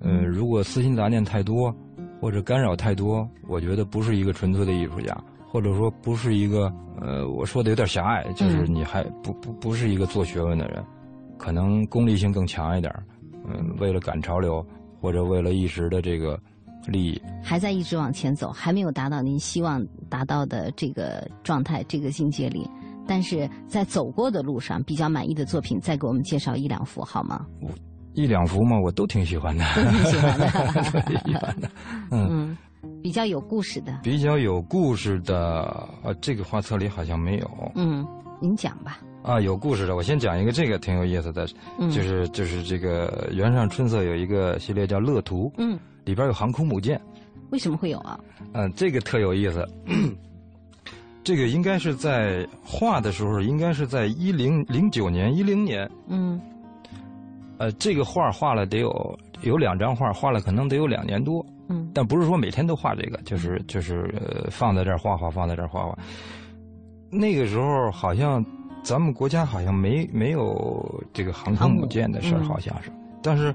[0.00, 1.74] 嗯，如果私心杂念太多，
[2.20, 5.16] 或者干扰太多，我觉得不是一个纯粹的艺术家，
[5.48, 6.70] 或者说不是一个，
[7.00, 10.84] 呃，我说的有点狭隘，就是你还不不不是一个做学问的人。
[11.36, 12.92] 可能功利性更强一点
[13.48, 14.64] 嗯，为了赶潮流，
[15.00, 16.38] 或者为了一时的这个
[16.88, 22.68] 利益，还在一直往前走，还没有达到您希望达到的这个状态、这个境界里。
[23.06, 27.46] 但是在走过的路上，比较满意的作品，再给我们介绍一两幅好吗？
[28.14, 30.48] 一两幅嘛，我都挺喜欢的，都挺喜欢的，
[31.24, 31.70] 喜欢的。
[32.10, 32.56] 嗯，
[33.00, 37.72] 比较有故事的，比较有故事的，呃，这个画册里好像没有。
[37.76, 38.04] 嗯，
[38.40, 38.98] 您讲吧。
[39.26, 41.44] 啊，有故事的，我先讲一个，这个挺有意思的，
[41.90, 47.00] 就是就是这个原上春色有一个系列叫《乐图》，嗯，里边有航空母舰，
[47.50, 48.20] 为什么会有啊？
[48.52, 49.66] 嗯，这个特有意思，
[51.24, 56.40] 这个应该是在画的时候，应该是在一零零九年、一零年，嗯，
[57.58, 65.98] 呃，这个画画了得有有两张画，画了可能得有两年多，嗯，但不是说每天都画这个，就是就是呃放在这儿画画，放在这儿画画，
[67.10, 68.40] 那个时候好像。
[68.86, 72.92] 咱们国家好像没没有这个航空母舰的事儿，好像是。
[73.20, 73.52] 但是，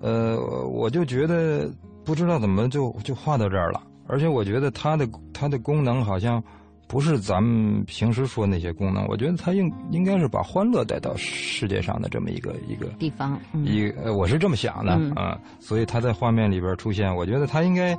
[0.00, 1.70] 呃，我就觉得
[2.06, 3.82] 不知道怎么就就画到这儿了。
[4.08, 6.42] 而且我觉得它的它的功能好像
[6.88, 13.38] 不是咱们平时说那些功能，我觉得它应应该是把欢乐带到世界上的这么一个一个地方。
[13.66, 17.94] 一呃，我是这么想的啊，所以它在画面里边出现，我觉得它应该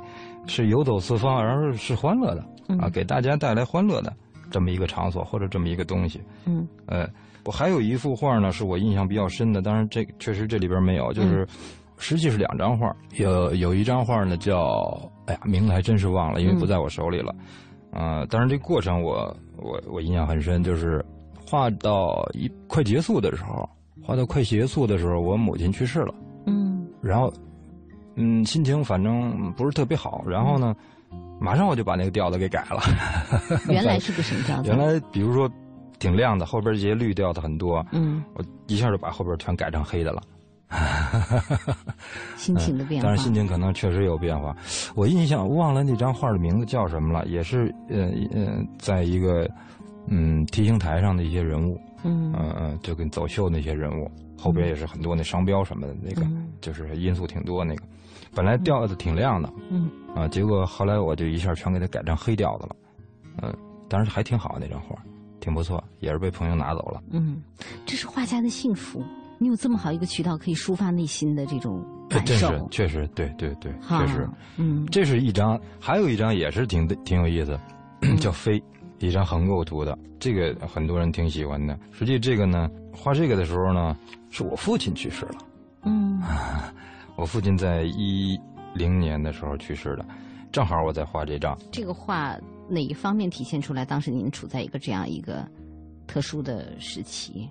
[0.48, 2.44] 是游走四方，而是欢乐的
[2.80, 4.12] 啊，给大家带来欢乐的
[4.54, 6.20] 这么一个场所或者这么一个东西。
[6.44, 7.10] 嗯，呃，
[7.44, 11.44] 我还有一幅画呢，是我印象比较深的，当然这确实这里边没有，就是
[11.98, 17.34] 实际是两张画，有有一张画呢叫，哎呀，名字还真是忘了，因为不在我手里了。
[17.90, 21.04] 啊，当然这过程我我我印象很深，就是
[21.44, 23.68] 画到一快结束的时候，
[24.04, 26.14] 画到快结束的时候，我母亲去世了。
[26.46, 27.32] 嗯，然后，
[28.14, 30.24] 嗯，心情反正不是特别好。
[30.24, 30.76] 然后呢，
[31.40, 32.82] 马上我就把那个调子给改了。
[33.68, 34.68] 原来是个什么调子？
[34.68, 35.50] 原来比如说
[35.98, 37.84] 挺亮的，后边这些绿调的很多。
[37.92, 40.22] 嗯，我一下就把后边全改成黑的了。
[42.36, 44.56] 心情的变化，当然心情可能确实有变化。
[44.96, 49.48] 我印象忘了那张画的名字叫什么了，也是呃呃，在一个
[50.08, 56.26] 嗯 T 形台上的一些人物，嗯嗯，就跟走秀那些人物，后边也是很多那商标什么的，那个
[56.60, 57.64] 就是因素挺多。
[57.64, 57.82] 那个
[58.34, 62.76] 本来调子挺亮的，嗯啊，结果后来我就一下全给它改成黑调子了，
[63.42, 63.54] 嗯，
[63.88, 64.96] 但是还挺好那张画，
[65.40, 67.02] 挺不错，也是被朋友拿走了。
[67.10, 67.42] 嗯，
[67.86, 69.02] 这是画家的幸福。
[69.36, 77.58] 你有这么好一个渠道可以抒发内心的这种感受，确实，对对对，确实，嗯，这是一张，还有一张也是挺挺有意思，
[78.20, 78.62] 叫飞，
[79.00, 81.76] 一张横构图的，这个很多人挺喜欢的。
[81.90, 83.94] 实际这个呢，画这个的时候呢，
[84.30, 85.38] 是我父亲去世了，
[85.82, 86.22] 嗯，
[87.16, 88.38] 我父亲在一
[88.74, 90.04] 零年的时候去世的，
[90.52, 91.56] 正好我在画这张。
[91.70, 92.36] 这个画
[92.68, 93.84] 哪一方面体现出来？
[93.84, 95.46] 当时您处在一个这样一个
[96.06, 97.48] 特殊的时期。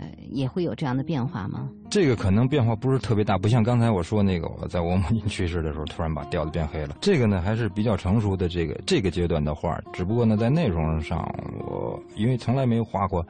[0.00, 1.68] 呃，也会有这样的变化吗？
[1.90, 6.96] 这个可能变化不是特别大，不像刚才我说那个，我在我母亲去世的时候，突然把调子变黑了。
[7.00, 11.28] 这个呢，还是比较成熟的这个这个阶段的画，只不过呢，在内容上，
[11.66, 13.26] 我因为从来没有画过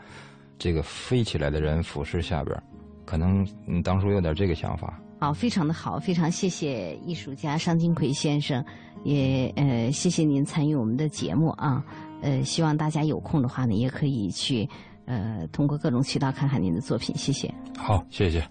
[0.59, 2.63] 这个飞起来的人俯视下边，
[3.07, 5.01] 可能你当初有点这个想法。
[5.19, 8.65] 好，非常的好，非常谢谢艺术家商金奎先生，
[9.05, 11.85] 也呃谢谢您参与我们的节目啊，
[12.23, 14.69] 呃希望大家有空的话呢，也可以去。
[15.11, 17.51] 呃，通过各种渠道看看您的作品，谢谢。
[17.79, 18.47] 好，谢谢。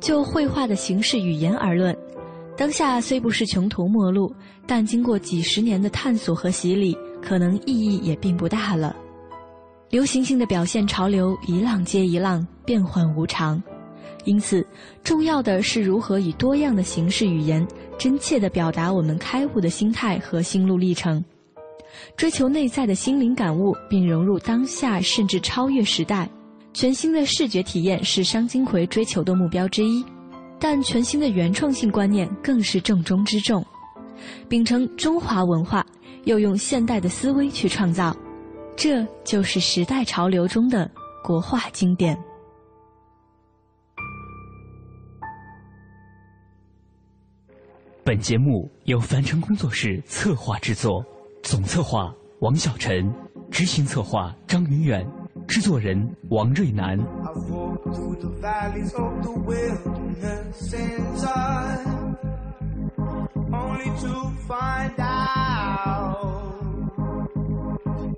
[0.00, 1.94] 就绘画的形式语言而论，
[2.56, 4.34] 当下虽不是穷途末路，
[4.66, 8.96] 但经过几十年的探索和洗礼，可能意义也并不大了。
[9.90, 13.62] 流行性的表现潮流一浪接一浪，变幻无常，
[14.24, 14.66] 因此，
[15.02, 17.66] 重要的是如何以多样的形式语言，
[17.98, 21.24] 真切地表达我们开悟的心态和心路历程。
[22.18, 26.28] 追求内在的心灵感悟，并融入当下，甚至超越时代。
[26.74, 30.04] 全新的视觉体验是商金奎追求的目标之一，
[30.60, 33.64] 但全新的原创性观念更是重中之重。
[34.50, 35.84] 秉承中华文化，
[36.24, 38.14] 又用现代的思维去创造，
[38.80, 40.88] 这就是时代潮流中的
[41.20, 42.16] 国画经典。
[48.04, 51.04] 本节目由凡尘工作室策划制作。
[51.42, 53.12] 总策划王小晨，
[53.50, 55.04] 执行策划张云远，
[55.48, 55.98] 制作人
[56.30, 56.96] 王瑞南。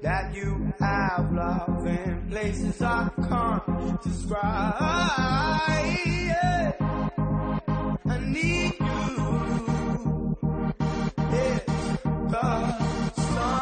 [0.03, 4.74] that you have love in places I can't describe.
[6.07, 6.72] Yeah.
[8.07, 10.36] I need you.
[11.32, 11.64] It's
[12.32, 12.72] the
[13.12, 13.61] sunrise.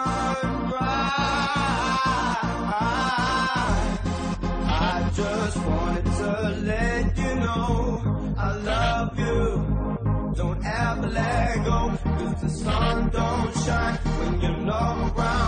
[4.71, 10.35] I just want to let you know I love you.
[10.37, 15.48] Don't ever let go, cause the sun don't shine when you're not around.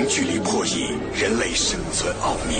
[0.00, 2.56] 零距离破译人类生存奥秘。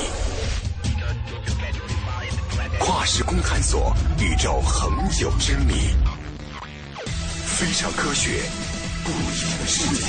[2.78, 5.72] 跨时空探索宇宙恒久之谜，
[7.46, 8.42] 非常科学，
[9.04, 9.40] 不一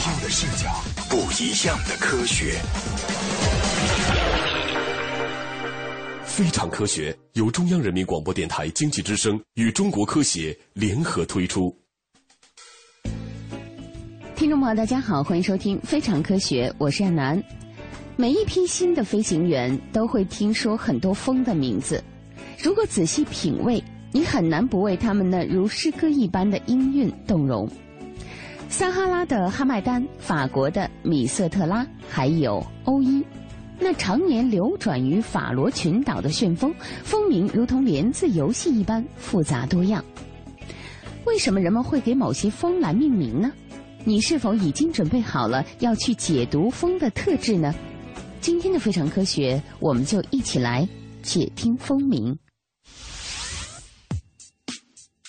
[0.01, 2.59] 样的视角，不一样的科学。
[6.25, 11.80] 非常科学由中央人民广播电台经济之声与中国科协联合推出。
[14.41, 17.39] 听众朋友，大家好，欢迎收听《非常科学》，我是亚楠。
[18.15, 22.03] 每一批新的飞行员都会听说很多风的名字。
[22.57, 27.69] 如果仔细品味，你很难不为他们那如诗歌一般的音韵动容。
[28.67, 33.23] 撒哈拉的哈麦丹，法国的米瑟特拉，还有欧伊，
[33.77, 36.73] 那常年流转于法罗群岛的旋风，
[37.03, 40.03] 风名如同连字游戏一般复杂多样。
[41.27, 43.51] 为什么人们会给某些风来命名呢？
[44.03, 47.73] 你是否已经准备好了要去解读风的特质呢？
[48.41, 50.87] 今天的非常科学，我们就一起来
[51.21, 52.35] 解听风名。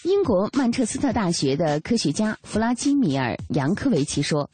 [0.05, 4.49] 英国曼彻斯特大学的科学家弗拉基米尔·扬科维奇说：“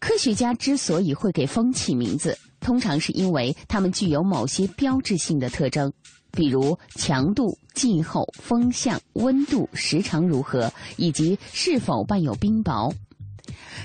[0.00, 5.92] 科学家之所以会给风起名字，通常是因为它们具有某些标志性的特征，
[6.32, 12.92] 比如强度、气候、风向、温度、时长如何，以及是否伴有冰雹。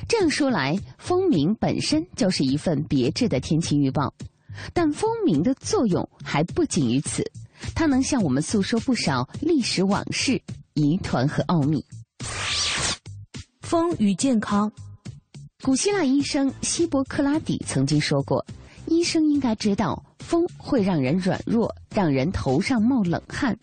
[0.08, 4.14] 这样说来，风鸣本身就是一份别致的天气预报。
[4.74, 7.24] 但风鸣的作用还不仅于此，
[7.74, 10.42] 它能向我们诉说不少历史往事。”
[10.76, 11.86] 疑团和奥秘。
[13.62, 14.72] 风与健康。
[15.62, 18.44] 古希腊医生希波克拉底曾经说过
[18.88, 23.56] ：“医生应该知道，风会让人软弱，让人头上冒冷汗。”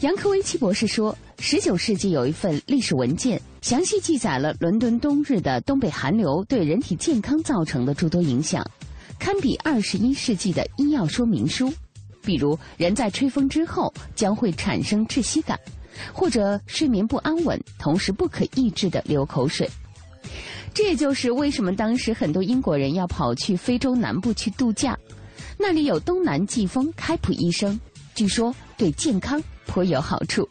[0.00, 8.62] 杨科维奇博士说，十九世纪有一份历史文件，详细记载了伦敦冬日的东北寒流对人体健康造成的诸多影响，
[9.18, 11.72] 堪比二十一世纪的医药说明书。
[12.22, 15.58] 比如，人在吹风之后将会产生窒息感。
[16.12, 19.68] 或者睡眠不安稳，同时不可抑制的流口水，
[20.72, 24.96] 这也就是为什么当时很多英国人要跑去非洲南部去度假，
[25.58, 27.78] 那里有东南季风开普医生，
[28.14, 30.46] 据说对健康颇有好处。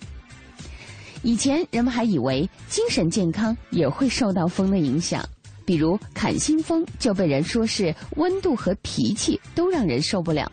[1.22, 5.24] 以前人们还以为精神健康也会受到风的影响，
[5.66, 10.52] 比如坎辛风就被人说是温度和脾气都让人受不了。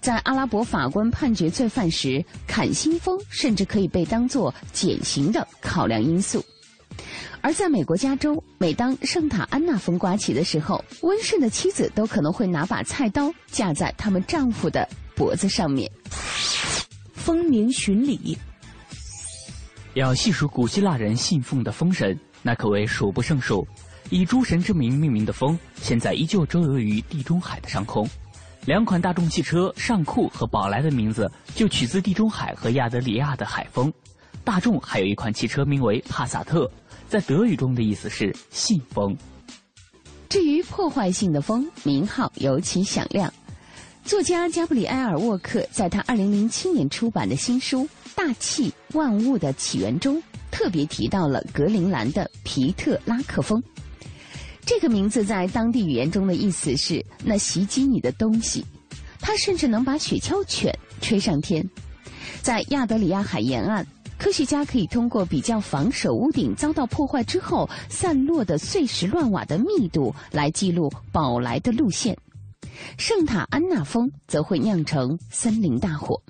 [0.00, 6.44] 在阿拉伯法官判决罪犯时，坎辛风甚至可以被当作减刑的考量因素。
[7.42, 15.90] 而在美国加州，每当圣塔安娜风刮起的时候，温顺的妻子都可能会拿把菜刀架在他们丈夫的脖子上面。
[17.14, 18.36] 风鸣巡礼，
[19.94, 23.66] 要细数古希腊人信奉的风神，那可谓数不胜数。
[24.08, 28.08] 以诸神之名命名的风，现在依旧周游于地中海的上空。
[28.66, 33.92] 两款大众汽车尚酷和宝来的名字就取自地中海和亚德里亚的海风。
[34.44, 36.70] 大众还有一款汽车名为帕萨特，
[37.08, 39.16] 在德语中的意思是信风。
[40.28, 43.32] 至于破坏性的风，名号尤其响亮。
[44.04, 47.82] 作家加布里埃尔·沃克在他2007年出版的新书
[48.22, 53.62] 《大气万物的起源》中，特别提到了格陵兰的皮特拉克风。
[54.66, 58.62] 这个名字在当地语言中的意思是“那袭击你的东西”，
[59.22, 61.66] 它甚至能把雪橇犬吹上天。
[62.42, 63.86] 在亚得里亚海沿岸，
[64.18, 72.14] 科学家可以通过比较防守屋顶遭到破坏之后散落的碎石乱瓦的密度来记录宝来的路线。
[72.98, 76.20] 圣塔安娜风则会酿成森林大火。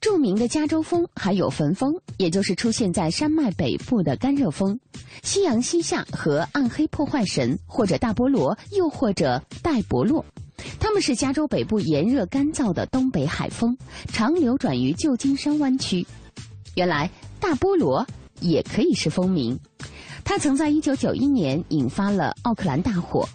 [0.00, 4.74] 著名的加州风还有焚风，也就是出现在山脉北部的干热风；
[5.22, 10.24] 夕阳西下和暗黑破坏神，或者大菠萝，又或者戴伯洛，
[10.78, 13.76] 他们是加州北部炎热干燥的东北海风，
[14.10, 16.06] 常流转于旧金山湾区。
[16.76, 18.06] 原来大菠萝
[18.40, 19.58] 也可以是风名，
[20.24, 23.28] 它曾在1991年引发了奥克兰大火，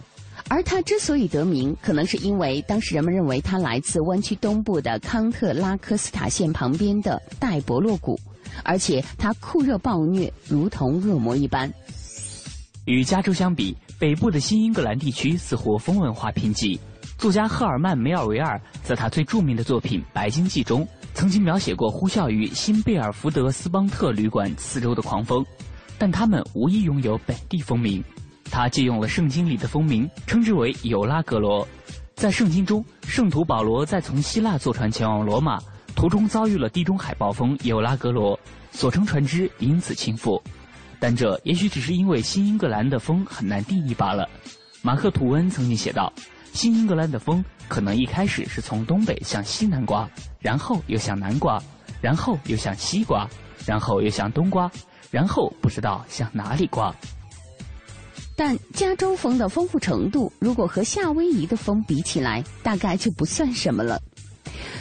[0.48, 8.18] 而他之所以得名，可能是因为当时人们认为他来自湾区东部的康特拉科斯塔县旁边的戴伯洛谷，
[8.62, 11.72] 而且他酷热暴虐，如同恶魔一般。
[12.84, 16.78] 与加州相比，北部的新英格兰地区似乎风文化贫瘠。
[17.18, 25.44] 作家赫尔曼·梅尔维尔在他最著名的作品《白鲸记》中，曾经描写过呼啸于新贝尔福德斯邦特旅馆四周的狂风，
[25.98, 28.04] 但他们无一拥有本地风名。
[28.50, 31.66] 他借用了圣经里的风名，称之为尤拉格罗。
[32.14, 35.58] 在圣经中，圣徒保罗在从希腊坐船前往罗马
[35.94, 38.38] 途中遭遇了地中海暴风尤拉格罗，
[38.70, 40.40] 所乘船只因此倾覆。
[40.98, 44.26] 但这也许只是因为新英格兰的风很难定义罢了。
[44.80, 46.10] 马克·吐温曾经写道
[46.54, 51.62] ：“新英格兰的风可能一开始是从东北向西南刮，然后又向南刮，
[52.00, 53.28] 然后又向西刮，
[53.66, 54.70] 然后又向东刮，
[55.10, 56.94] 然后不知道向哪里刮。”
[58.36, 63.98] 但加州风的丰富程度，如果和夏威夷的风比起来，大概就不算什么了。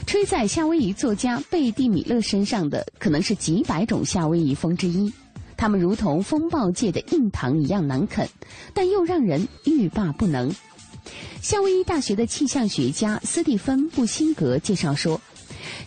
[0.06, 5.12] 吹在夏威夷作家贝蒂·米勒身上的，可能是几百种夏威夷风之一。
[5.58, 8.28] 它们如同风暴界的硬糖一样难啃，
[8.74, 10.54] 但又让人欲罢不能。
[11.42, 15.20] 夏威夷大学的气象学家斯蒂芬·布辛格介绍说，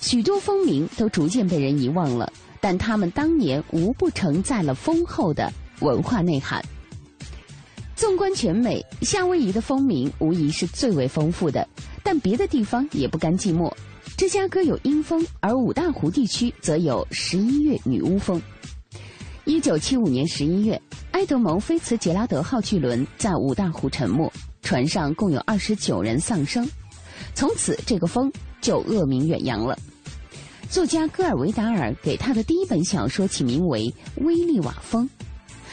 [0.00, 6.64] 许多风名都逐渐被人遗忘了，但他们当年无不承载了丰厚的文化内涵。
[7.98, 11.66] 纵观全美，夏威夷的风名无疑是最为丰富的，
[12.04, 13.68] 但别的地方也不甘寂寞。
[14.16, 18.40] 芝加哥有阴风，而五大湖地区则有十一月女巫风。
[19.46, 20.80] 一九七五年十一月，
[21.10, 24.32] 埃德蒙·菲茨杰拉德号巨轮在五大湖沉没，
[24.62, 26.64] 船上共有二十九人丧生。
[27.34, 29.76] 从此，这个风就恶名远扬了。
[30.70, 33.92] 作家戈尔维达尔给他的第一本小说起名为
[34.24, 35.04] 《威利瓦风》，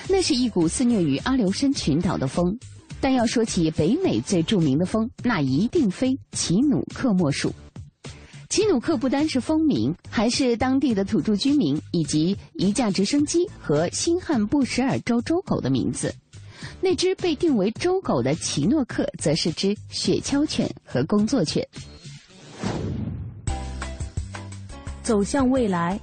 [0.07, 2.57] 那是一股肆虐于阿留申群岛的风。
[3.01, 7.53] 但要说起北美最著名的风，那一定非奇努克莫属。
[8.49, 16.13] 奇努克不单是风名，还是当地的土著居民以及一架直升机和新罕布什尔州州狗的名字。
[16.81, 21.67] 那只被定为州狗的奇诺克，则是只雪橇犬和工作犬。
[25.03, 25.99] 走向未来，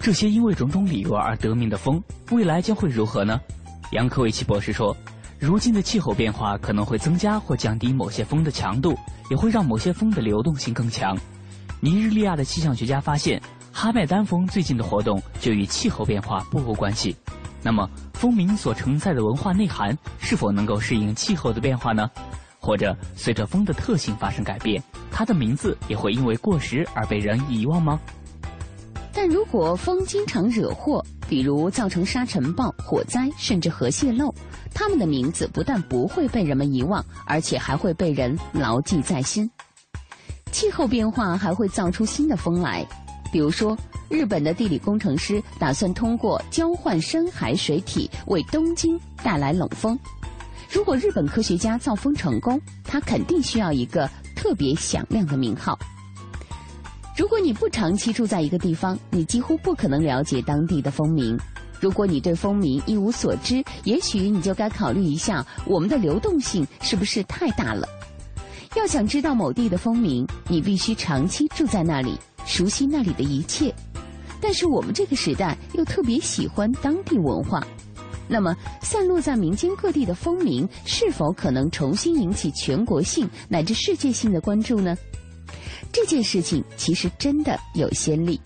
[0.00, 3.38] 这些因为种种理由而得名的风，未来将会如何呢？
[3.92, 4.96] 杨科维奇博士说。
[5.38, 8.94] 如今的气候变化可能会增加或降低某些风的强度，
[9.30, 11.16] 也会让某些风的流动性更强。
[11.80, 13.40] 尼日利亚的气象学家发现，
[13.72, 17.16] 哈麦丹风最近的活动就与气候变化不无关系。
[17.62, 22.10] 那么，风鸣所承载的文化内涵是否能够适应气候的变化呢？
[22.58, 27.98] 或者，随着风的特性发生改变，它的名字也会因为过时而被人遗忘吗？
[29.12, 34.32] 但如果风经常惹祸，比如造成沙尘暴、火灾，甚至核泄漏。
[34.72, 39.50] 他们的名字不但不会被人们遗忘，而且还会被人牢记在心。
[40.52, 42.86] 气候变化还会造出新的风来，
[43.32, 43.76] 比如说，
[44.08, 49.98] 日本的地理工程师打算通过交换深海水体为东京带来冷风。
[50.72, 55.76] 如果日本科学家造风成功，他肯定需要一个特别响亮的名号。
[57.16, 61.38] 如果你不长期住在一个地方，你几乎不可能了解当地的风名。
[61.78, 67.88] 如果你对风民一无所知，也许你就该考虑一下我们的流动性是不是太大了。
[68.76, 73.74] 要想知道某地的风民，你必须长期住在那里，熟悉那里的一切。
[74.40, 77.66] 但是我们这个时代又特别喜欢当地文化，
[78.28, 84.96] 那么散落在民间各地的风民是否可能重新引起全国性乃至世界性的关注呢？
[85.92, 88.40] 这件事情其实真的有先例。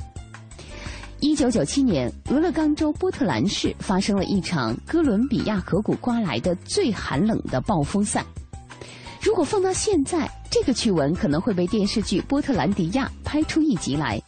[1.20, 8.24] 一九九七年，俄勒冈州波特兰市发生了一场哥伦比亚河谷刮来的最寒冷的暴风赛。
[9.22, 14.20] 如果放到现在，这个趣闻可能会被电视剧《波特兰迪亚》拍出一集来。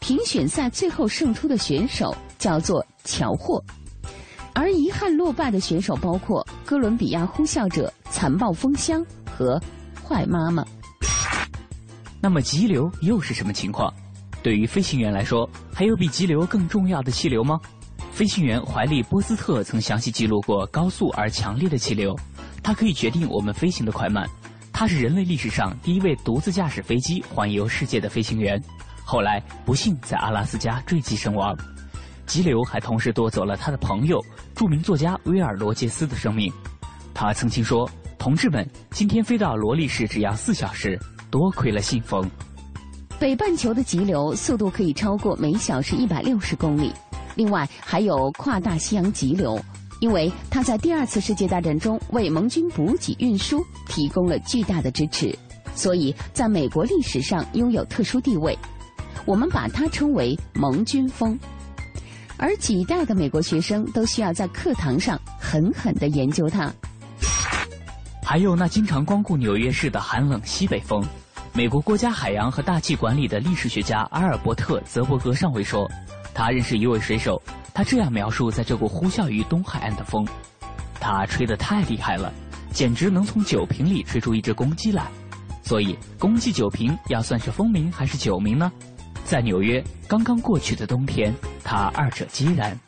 [0.00, 3.62] 评选赛最后胜出的选手叫做乔霍，
[4.52, 9.60] 而遗憾落败的选手包括哥伦比亚呼啸者、残暴风箱和
[10.06, 10.62] 坏妈妈。
[12.20, 13.92] 那么急流又是什么情况？
[14.42, 17.58] 对于飞行员来说，还有比急流更重要的气流吗？
[18.12, 22.16] 飞行员怀利·波斯特曾详细记录过高速而强烈的气流，
[22.62, 24.28] 它可以决定我们飞行的快慢。
[24.72, 28.60] 他是人类历史上第一位独自驾驶飞机环游世界的飞行员，
[29.04, 31.56] 后来不幸在阿拉斯加坠机身亡。
[32.26, 36.52] 急流还同时夺走了他的朋友、著名作家威尔·罗杰斯的生命。
[37.14, 37.88] 他曾经说
[38.18, 40.98] ：“同志们，今天飞到罗利市只要四小时，
[41.30, 42.28] 多亏了信封。”
[43.18, 46.92] 北半球的急流速度可以超过每小时一百六十公里，
[47.34, 49.60] 另外还有跨大西洋急流，
[50.00, 55.36] 因为它在第二次世界大战中为盟军补给运输提供了巨大的支持，
[55.74, 58.56] 所以在美国历史上拥有特殊地位。
[59.26, 61.36] 我们把它称为盟军风。
[62.36, 66.72] 而几代的美国学生都需要在课堂上狠狠地研究它。
[68.22, 71.04] 还有那经常光顾纽约市的寒冷西北风。
[71.58, 75.90] 美国国家海洋和大气管理的历史学家阿尔伯特·泽伯格上尉说，
[76.32, 77.42] 他认识一位水手，
[77.74, 80.24] 他这样描述在这股呼啸于东海岸的风：
[81.00, 82.32] 它吹得太厉害了，
[82.70, 85.08] 简直能从酒瓶里吹出一只公鸡来。
[85.64, 88.70] 所以，公鸡酒瓶要算是风鸣还是酒鸣呢？
[89.24, 91.34] 在纽约刚刚过去的冬天，
[91.64, 92.78] 他二者皆然。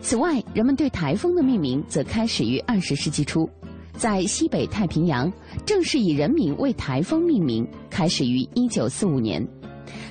[0.00, 3.50] 此外，人们对台风的命名则开始于二十世纪初，
[3.96, 5.32] 在西北太平洋，
[5.64, 9.46] 正式以人名为台风命名，开始于一九四五年。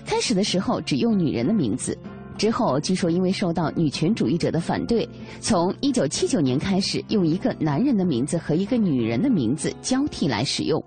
[0.05, 1.97] 开始的时候只用女人的名字，
[2.37, 5.07] 之后据说因为受到女权主义者的反对，
[5.39, 10.83] 从一九七九年开始用一个男人的名字和一个女人的名字交替来使用，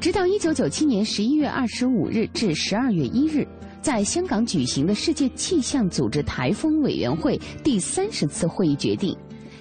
[0.00, 3.46] 直到一九九七年十一月二十五日至十二月一日。
[3.82, 9.14] 在香港举行的世界气象组织台风委员会第三十次会议决定，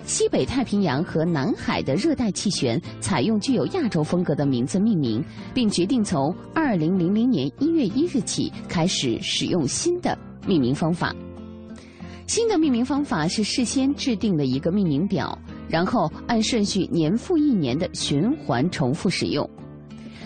[0.06, 5.24] 西北太平洋和南海的热带气旋采用具有亚洲风格的名字命名，
[5.54, 11.16] 并决定从二零零零年一月一日起开始使用新的命名方法。
[12.28, 15.38] 新的命名方法是事先制定了一个命名表，
[15.70, 19.50] 然后按顺序年复一年的循环重复使用。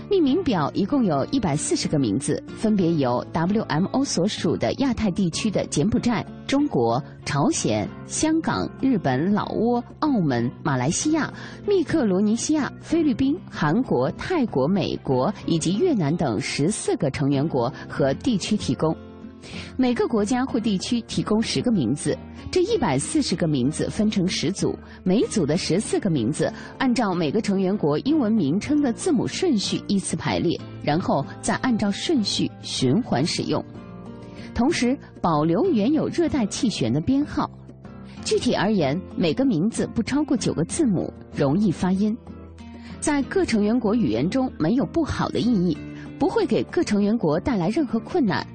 [0.09, 11.31] 命名表一共有一百四十个名字，分别由 WMO 所属的亚太地区的柬埔寨、中国、朝鲜、香港、日本、老挝、澳门、马来西亚、
[11.67, 18.95] 密克罗尼西亚、菲律宾、韩国、泰国、美国以及越南等十四个成员国和地区提供。
[19.77, 22.17] 每个国家或地区提供十个名字，
[22.51, 33.63] 这一百四十个名字分成十组，每组的十四个名字按照每个成员国英文名称的字母顺序依次排列，然后再按照顺序循环使用。
[34.53, 37.49] 同时保留原有热带气旋的编号。
[38.25, 42.17] 具体而言，每个名字不超过九个字母，容易发音。
[42.99, 45.77] 在各成员国语言中没有不好的意义，
[46.17, 48.45] 不会给各成员国带来任何困难。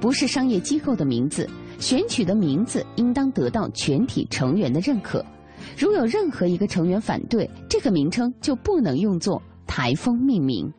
[0.00, 5.24] 不是商业机构的名字，选取的名字应当得到全体成员的认可。
[5.76, 10.72] 如有任何一个成员反对，这个名称就不能用作台风命名。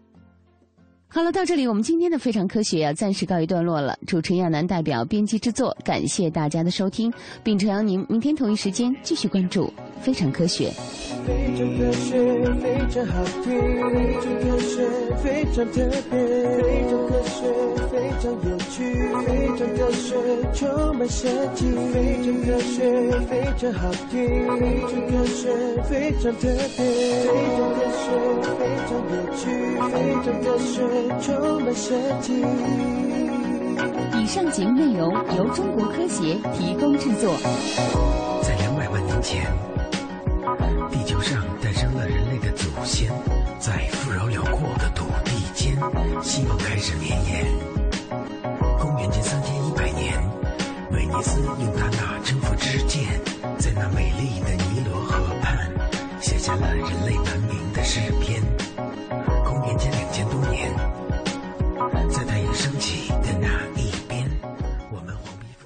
[1.09, 3.97] 好了，到这里我们今天的非常科学要暂时告一段落了。
[4.05, 7.11] 主持人亚楠代表编辑制作，感谢大家的收听，
[7.43, 9.71] 并诚邀您明天同一时间继续关注
[10.01, 10.71] 非常科学。
[11.25, 12.15] 非常科学，
[12.61, 13.51] 非常好听，
[13.91, 14.87] 非常科学，
[15.21, 15.75] 非常特
[16.09, 16.15] 别，
[16.61, 17.37] 非常科学，
[17.91, 18.75] 非常有趣，
[19.25, 19.27] 非
[19.57, 20.15] 常科学，
[20.53, 21.19] 充满神
[21.53, 21.59] 奇，
[21.91, 22.77] 非常科学，
[23.27, 24.15] 非常好听，
[24.57, 25.51] 非常科学，
[25.83, 26.79] 非常特别，
[27.25, 27.27] 非
[27.57, 28.05] 常科学，
[28.55, 29.43] 非常有趣，
[29.91, 29.93] 非
[30.23, 30.71] 常科学，
[31.19, 31.27] 充
[31.61, 31.85] 满神
[32.21, 32.25] 奇。
[34.17, 37.35] 以上节目内容由中国科协提供制作。
[38.43, 39.45] 在两百万年前，